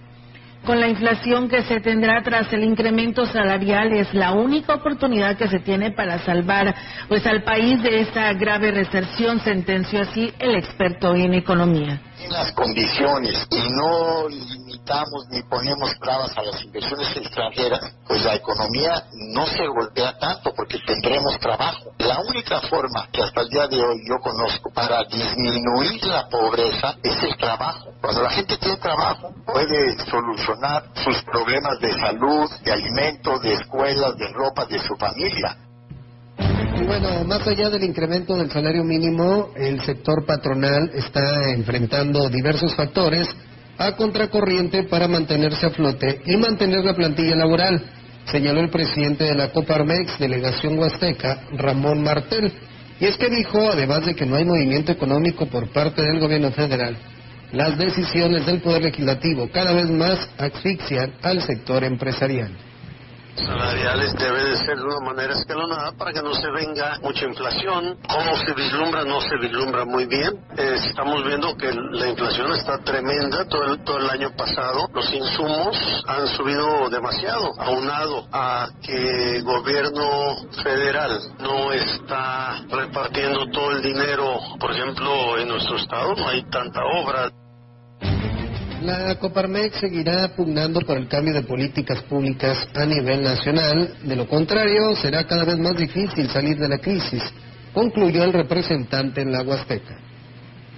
[0.65, 5.49] con la inflación que se tendrá tras el incremento salarial es la única oportunidad que
[5.49, 6.75] se tiene para salvar
[7.09, 13.47] pues al país de esta grave recesión sentenció así el experto en economía las condiciones
[13.51, 19.67] y no limitamos ni ponemos trabas a las inversiones extranjeras, pues la economía no se
[19.67, 21.93] golpea tanto porque tendremos trabajo.
[21.99, 26.97] La única forma que hasta el día de hoy yo conozco para disminuir la pobreza
[27.03, 27.91] es el trabajo.
[28.01, 34.17] Cuando la gente tiene trabajo puede solucionar sus problemas de salud, de alimentos, de escuelas,
[34.17, 35.57] de ropa, de su familia.
[36.87, 43.29] Bueno, más allá del incremento del salario mínimo, el sector patronal está enfrentando diversos factores
[43.77, 47.83] a contracorriente para mantenerse a flote y mantener la plantilla laboral,
[48.31, 52.53] señaló el presidente de la Coparmex, delegación Huasteca, Ramón Martel.
[53.01, 56.51] Y es que dijo, además de que no hay movimiento económico por parte del gobierno
[56.53, 56.97] federal,
[57.53, 62.51] las decisiones del Poder Legislativo cada vez más asfixian al sector empresarial
[63.39, 67.99] salariales debe de ser de una manera escalonada para que no se venga mucha inflación.
[68.09, 69.05] ¿Cómo se vislumbra?
[69.05, 70.33] No se vislumbra muy bien.
[70.57, 74.89] Estamos viendo que la inflación está tremenda todo el, todo el año pasado.
[74.93, 75.77] Los insumos
[76.07, 84.39] han subido demasiado, aunado a que el gobierno federal no está repartiendo todo el dinero.
[84.59, 87.31] Por ejemplo, en nuestro estado no hay tanta obra.
[88.89, 93.97] La Coparmex seguirá pugnando por el cambio de políticas públicas a nivel nacional.
[94.03, 97.23] De lo contrario, será cada vez más difícil salir de la crisis,
[97.75, 100.08] concluyó el representante en la Huasteca.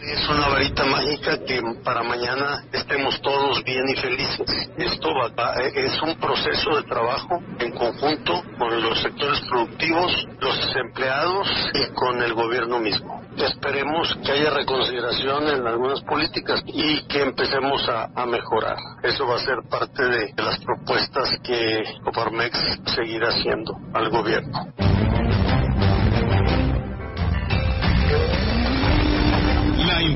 [0.02, 4.70] Es una varita mágica que para mañana estemos todos bien y felices.
[4.78, 11.48] Esto va, es un proceso de trabajo en conjunto con los sectores productivos, los empleados
[11.74, 13.20] y con el gobierno mismo.
[13.36, 18.76] Esperemos que haya reconsideración en algunas políticas y que empecemos a, mejorar.
[19.02, 22.58] Eso va a ser parte de, de las propuestas que Coparmex
[22.94, 24.72] seguirá haciendo al gobierno.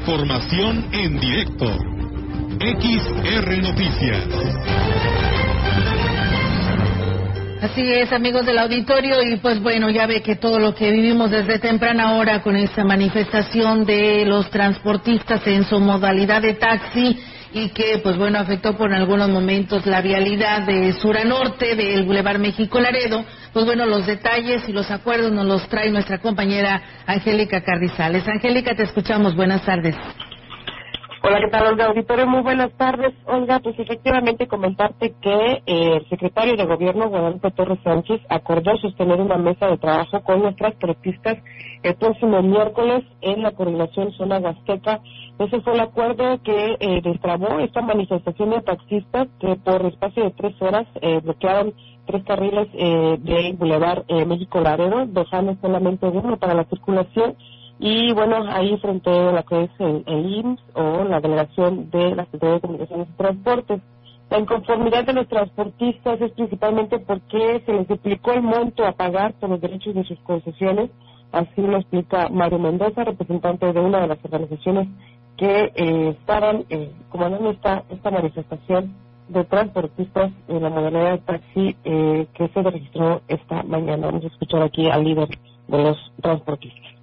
[0.05, 1.65] Información en directo.
[2.61, 4.29] XR Noticias.
[7.63, 11.31] Así es, amigos del auditorio, y pues bueno, ya ve que todo lo que vivimos
[11.31, 17.19] desde temprana hora con esta manifestación de los transportistas en su modalidad de taxi
[17.55, 22.05] y que pues bueno afectó por algunos momentos la vialidad de sur a norte del
[22.05, 23.25] Boulevard México Laredo,
[23.55, 28.27] pues bueno, los detalles y los acuerdos nos los trae nuestra compañera Angélica Carrizales.
[28.27, 29.37] Angélica, te escuchamos.
[29.37, 29.95] Buenas tardes.
[31.23, 32.27] Hola, ¿qué tal, Olga Auditorio?
[32.27, 33.15] Muy buenas tardes.
[33.25, 39.21] Olga, pues efectivamente comentarte que eh, el secretario de Gobierno, Guadalupe Torres Sánchez, acordó sostener
[39.21, 41.39] una mesa de trabajo con los transportistas
[41.83, 45.01] el próximo miércoles en la coordinación zona huasteca.
[45.39, 50.31] Ese fue el acuerdo que eh, destrabó esta manifestación de taxistas que por espacio de
[50.33, 51.73] tres horas eh, bloquearon
[52.07, 57.37] tres carriles eh, de Boulevard eh, México Laredo, dejando solamente uno para la circulación.
[57.79, 62.15] Y bueno, ahí frente a lo que es el, el IMSS o la delegación de
[62.15, 63.81] la Secretaría de Comunicaciones y Transportes.
[64.31, 69.35] La inconformidad de los transportistas es principalmente porque se les duplicó el monto a pagar
[69.35, 70.91] por los derechos de sus concesiones.
[71.33, 74.89] Así lo explica Mario Mendoza, representante de una de las organizaciones
[75.37, 78.95] que eh, estaban eh, comandando esta, esta manifestación
[79.29, 84.07] de transportistas en la modalidad de taxi eh, que se registró esta mañana.
[84.07, 85.29] Vamos a escuchar aquí al líder
[85.69, 86.95] de los transportistas.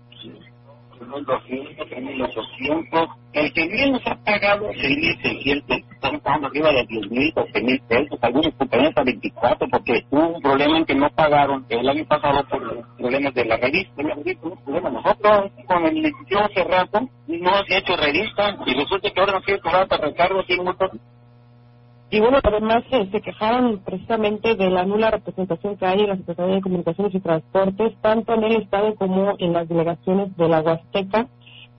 [1.19, 3.09] 200, 1800.
[3.33, 8.19] El que bien nos ha pagado 6.600, estamos pagando arriba de 10.000, 12.000 pesos.
[8.21, 12.47] Algunos compañeros a 24 porque hubo un problema en que no pagaron el año pasado
[12.47, 14.03] por los problemas de la revista.
[14.03, 14.89] La revista no problema.
[14.89, 19.45] Nosotros con el licenciado hace rato no ha hecho revista y resulta que ahora nos
[19.45, 20.91] quiere cobrar para recargos y multas.
[22.13, 26.17] Y bueno, además eh, se quejaron precisamente de la nula representación que hay en la
[26.17, 30.59] Secretaría de Comunicaciones y Transportes, tanto en el Estado como en las delegaciones de la
[30.61, 31.27] Huasteca.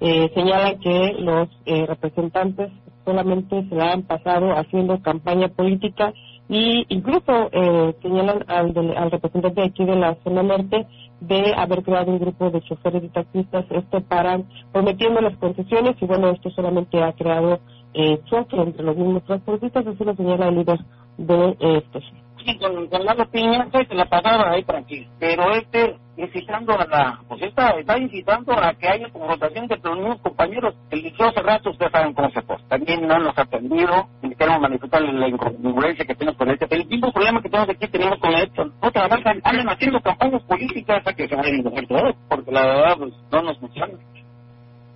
[0.01, 2.72] Eh, señalan que los eh, representantes
[3.05, 6.12] solamente se la han pasado haciendo campaña política
[6.49, 10.87] y incluso eh, señalan al, del- al representante de aquí de la zona norte
[11.20, 14.41] de haber creado un grupo de choferes y taxistas esto para
[14.72, 17.61] prometiendo las concesiones y bueno esto solamente ha creado
[17.95, 20.78] eh, choque entre los mismos transportistas así lo señala el líder
[21.18, 22.05] de estos
[22.45, 25.09] Sí, con, con Lalo Piña se la pagaba ahí tranquilo.
[25.20, 29.99] Pero este, incitando a la, pues esta, está incitando a que haya confrontación entre los
[29.99, 30.74] mismos compañeros.
[30.90, 32.66] El liceo rato, ustedes saben cómo se porta.
[32.68, 36.66] También no nos ha atendido, queremos manifestar la incongruencia que tenemos con este.
[36.74, 38.72] El mismo problema que tenemos aquí tenemos con esto.
[38.80, 43.14] Otra vez andan haciendo campañas políticas a que se vayan a porque la verdad, pues,
[43.30, 43.95] no nos funciona.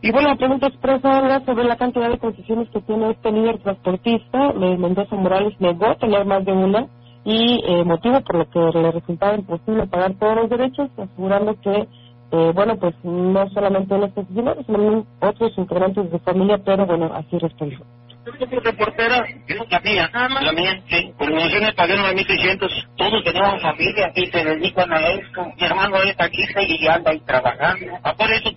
[0.07, 3.59] Y bueno, la pregunta expresa ahora sobre la cantidad de concesiones que tiene este líder
[3.59, 4.53] transportista.
[4.53, 6.87] Mendoza Morales negó tener más de una
[7.25, 11.89] y eh, motivo por lo que le resultaba imposible pagar todos los derechos, asegurando que,
[12.31, 16.87] eh, bueno, pues no solamente él es concesionario, sino también otros integrantes de familia, pero
[16.87, 17.81] bueno, así respondió.
[18.27, 21.13] Yo soy reportera, es la mía, la mía, sí.
[21.19, 22.89] Por emoción me pagaron a 1600.
[22.99, 25.47] Todos tenemos familia y se dedican a esto.
[25.59, 27.87] Mi hermano es taxista y anda ahí trabajando.
[28.05, 28.53] Ah, por eso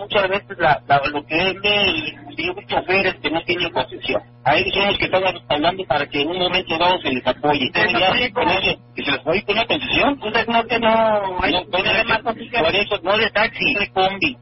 [0.00, 4.22] muchas veces la, la- lo que es de, de choferes que no tienen concesión.
[4.44, 7.26] A ellos son los que están hablando para que en un momento dado se les
[7.26, 7.70] apoye.
[7.74, 10.10] Entonces con eso, que se les apoye con una concesión.
[10.10, 12.20] Entonces no que no hay problema.
[12.22, 14.38] Por eso no de taxi, de combi.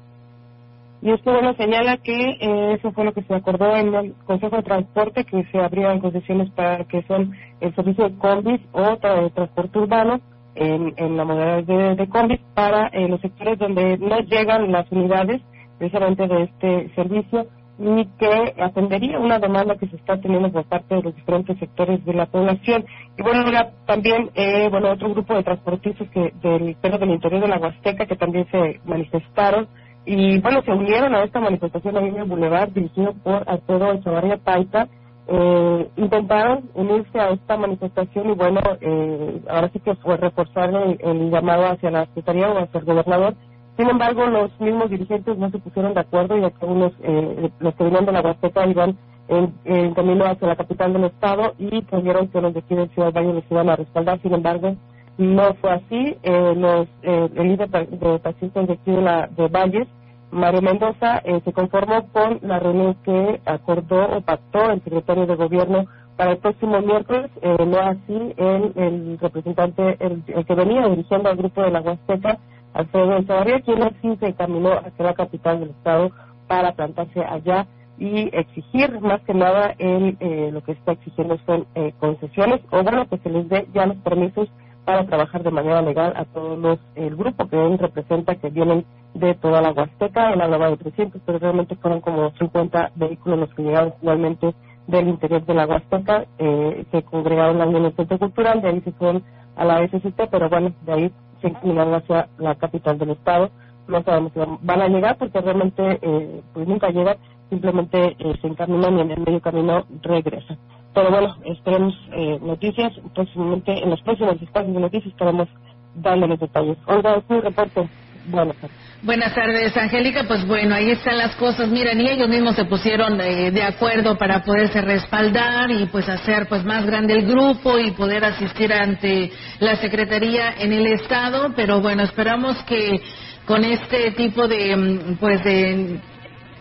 [1.02, 4.56] Y esto bueno señala que eh, eso fue lo que se acordó en el Consejo
[4.56, 9.22] de Transporte, que se abrían concesiones para que son el servicio de combis o tra-
[9.22, 10.20] de transporte urbano
[10.54, 14.90] en, en la modalidad de, de combis para eh, los sectores donde no llegan las
[14.92, 15.40] unidades
[15.78, 17.46] precisamente de este servicio
[17.78, 22.04] y que atendería una demanda que se está teniendo por parte de los diferentes sectores
[22.04, 22.84] de la población.
[23.16, 27.40] Y bueno, ahora también, eh, bueno, otro grupo de transportistas que del pero del interior
[27.40, 29.66] de la Huasteca que también se manifestaron
[30.06, 34.38] y bueno, se unieron a esta manifestación ahí en el Boulevard dirigido por Alfredo Echavarria
[34.38, 34.88] Paita.
[35.28, 40.98] Eh, intentaron unirse a esta manifestación y bueno, eh, ahora sí que fue reforzar el,
[41.00, 43.34] el llamado hacia la Secretaría o hacia el gobernador.
[43.76, 47.74] Sin embargo, los mismos dirigentes no se pusieron de acuerdo y que unos, eh, los
[47.74, 48.98] que venían de la Huasteca iban
[49.28, 53.12] en, en camino hacia la capital del estado y creyeron que los de aquí Ciudad
[53.12, 54.20] Valle les iban a respaldar.
[54.20, 54.74] Sin embargo,
[55.18, 56.16] no fue así.
[56.22, 59.88] Eh, los, eh, el líder de taxistas de la, de Valles,
[60.30, 65.34] Mario Mendoza, eh, se conformó con la reunión que acordó o pactó el secretario de
[65.34, 65.86] gobierno
[66.16, 71.30] para el próximo miércoles, eh, no así el, el representante, el, el que venía dirigiendo
[71.30, 72.38] al grupo de la Huasteca,
[72.74, 76.10] Alfredo Echavarría, quien así se encaminó hacia la capital del estado
[76.46, 77.66] para plantarse allá
[77.98, 82.82] y exigir más que nada el, eh, lo que está exigiendo son eh, concesiones o
[82.82, 84.48] bueno que se les dé ya los permisos
[84.84, 88.84] para trabajar de manera legal a todos los el grupo que él representa que vienen
[89.14, 93.54] de toda la Huasteca él hablaba de 300 pero realmente fueron como 50 vehículos los
[93.54, 94.54] que llegaron finalmente
[94.86, 98.92] del interior de la Huasteca eh, se congregaron en el Centro Cultural de ahí se
[98.92, 99.22] fueron
[99.56, 103.50] a la SCT pero bueno de ahí se inclinaron hacia la capital del estado
[103.88, 107.16] no sabemos si van a llegar porque realmente eh, pues nunca llegan
[107.50, 110.56] simplemente eh, se encaminan y en el medio camino regresan.
[110.94, 115.48] Pero bueno, esperemos eh, noticias próximamente, en los próximos espacios de noticias estaremos
[115.94, 116.76] dando los detalles.
[116.86, 117.88] Olga, es reporte.
[118.26, 118.76] Buenas tardes.
[119.02, 120.24] Buenas tardes, Angélica.
[120.24, 121.68] Pues bueno, ahí están las cosas.
[121.68, 126.46] Miren, y ellos mismos se pusieron eh, de acuerdo para poderse respaldar y pues hacer
[126.48, 131.52] pues más grande el grupo y poder asistir ante la Secretaría en el Estado.
[131.56, 133.00] Pero bueno, esperamos que
[133.46, 135.98] con este tipo de mm, pues de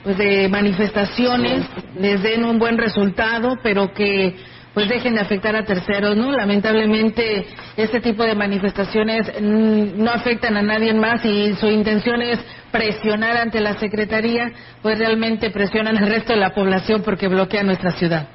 [0.10, 4.34] pues de manifestaciones les den un buen resultado, pero que
[4.74, 6.32] pues dejen de afectar a terceros, ¿no?
[6.32, 7.46] Lamentablemente
[7.78, 12.40] este tipo de manifestaciones mm, no afectan a nadie más y su intención es
[12.72, 14.52] presionar ante la Secretaría,
[14.82, 18.30] pues realmente presionan al resto de la población porque bloquea nuestra ciudad.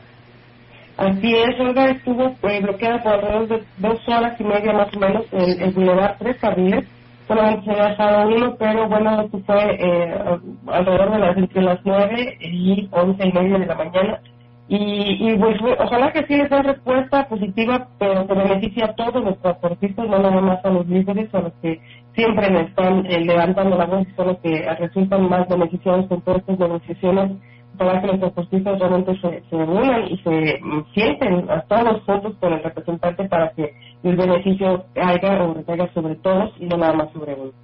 [0.97, 5.01] Así es, Olga estuvo eh, bloqueada por alrededor de dos horas y media más o
[5.01, 6.85] menos el, el Boulevard Tres Carriles.
[7.27, 11.81] Solamente se había dejado uno, pero bueno, esto fue eh, alrededor de las, entre las
[11.85, 14.21] nueve y once y media de la mañana.
[14.67, 14.77] Y,
[15.21, 19.39] y pues ojalá que sí les den respuesta positiva, pero que beneficie a todos los
[19.41, 21.81] transportistas, no nada más a los líderes, a los que
[22.15, 26.21] siempre me están eh, levantando la voz y son los que resultan más beneficiados con
[26.23, 27.33] todas estas negociaciones
[27.77, 30.61] para que los transportistas realmente se, se unan y se
[30.95, 36.17] sienten a todos juntos con el representante para que el beneficio haya o recaiga sobre
[36.17, 37.64] todos y no nada más sobre uno.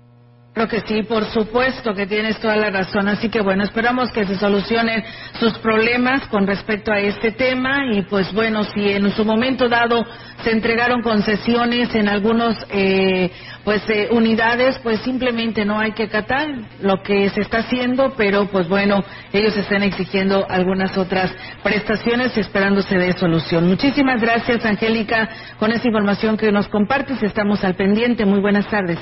[0.53, 3.07] Creo que sí, por supuesto que tienes toda la razón.
[3.07, 5.05] Así que bueno, esperamos que se solucionen
[5.39, 10.05] sus problemas con respecto a este tema y pues bueno, si en su momento dado
[10.43, 13.31] se entregaron concesiones en algunos eh,
[13.63, 16.49] pues eh, unidades, pues simplemente no hay que acatar
[16.83, 21.33] lo que se está haciendo, pero pues bueno, ellos están exigiendo algunas otras
[21.63, 23.69] prestaciones esperándose de solución.
[23.69, 25.29] Muchísimas gracias, Angélica,
[25.61, 27.23] con esta información que nos compartes.
[27.23, 28.25] Estamos al pendiente.
[28.25, 28.99] Muy buenas tardes.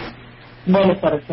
[0.66, 1.26] Buenas tardes,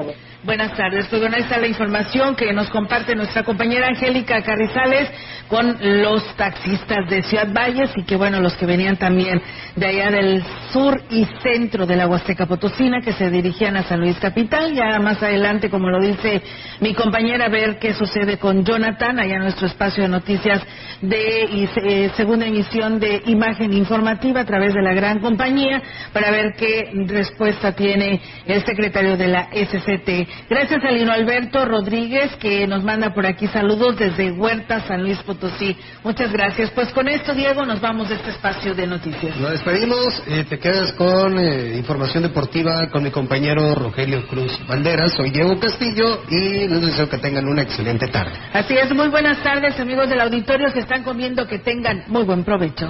[0.46, 1.08] Buenas tardes.
[1.08, 5.10] Pues bueno, es la información que nos comparte nuestra compañera Angélica Carrizales
[5.48, 9.42] con los taxistas de Ciudad Valles y que bueno, los que venían también
[9.76, 14.02] de allá del sur y centro de la Huasteca Potosina que se dirigían a San
[14.02, 14.76] Luis Capital.
[14.76, 16.44] Ya más adelante, como lo dice
[16.80, 20.62] mi compañera, ver qué sucede con Jonathan, allá en nuestro espacio de noticias
[21.02, 25.82] de eh, segunda emisión de imagen informativa a través de la gran compañía
[26.14, 30.35] para ver qué respuesta tiene el secretario de la SCT.
[30.50, 35.18] Gracias a Lino Alberto Rodríguez que nos manda por aquí saludos desde Huerta, San Luis
[35.24, 35.76] Potosí.
[36.04, 36.72] Muchas gracias.
[36.72, 39.36] Pues con esto, Diego, nos vamos de este espacio de noticias.
[39.38, 40.24] Nos despedimos.
[40.28, 45.14] Eh, te quedas con eh, información deportiva con mi compañero Rogelio Cruz Banderas.
[45.14, 48.34] Soy Diego Castillo y les deseo que tengan una excelente tarde.
[48.54, 48.94] Así es.
[48.94, 51.48] Muy buenas tardes, amigos del auditorio que están comiendo.
[51.48, 52.90] Que tengan muy buen provecho.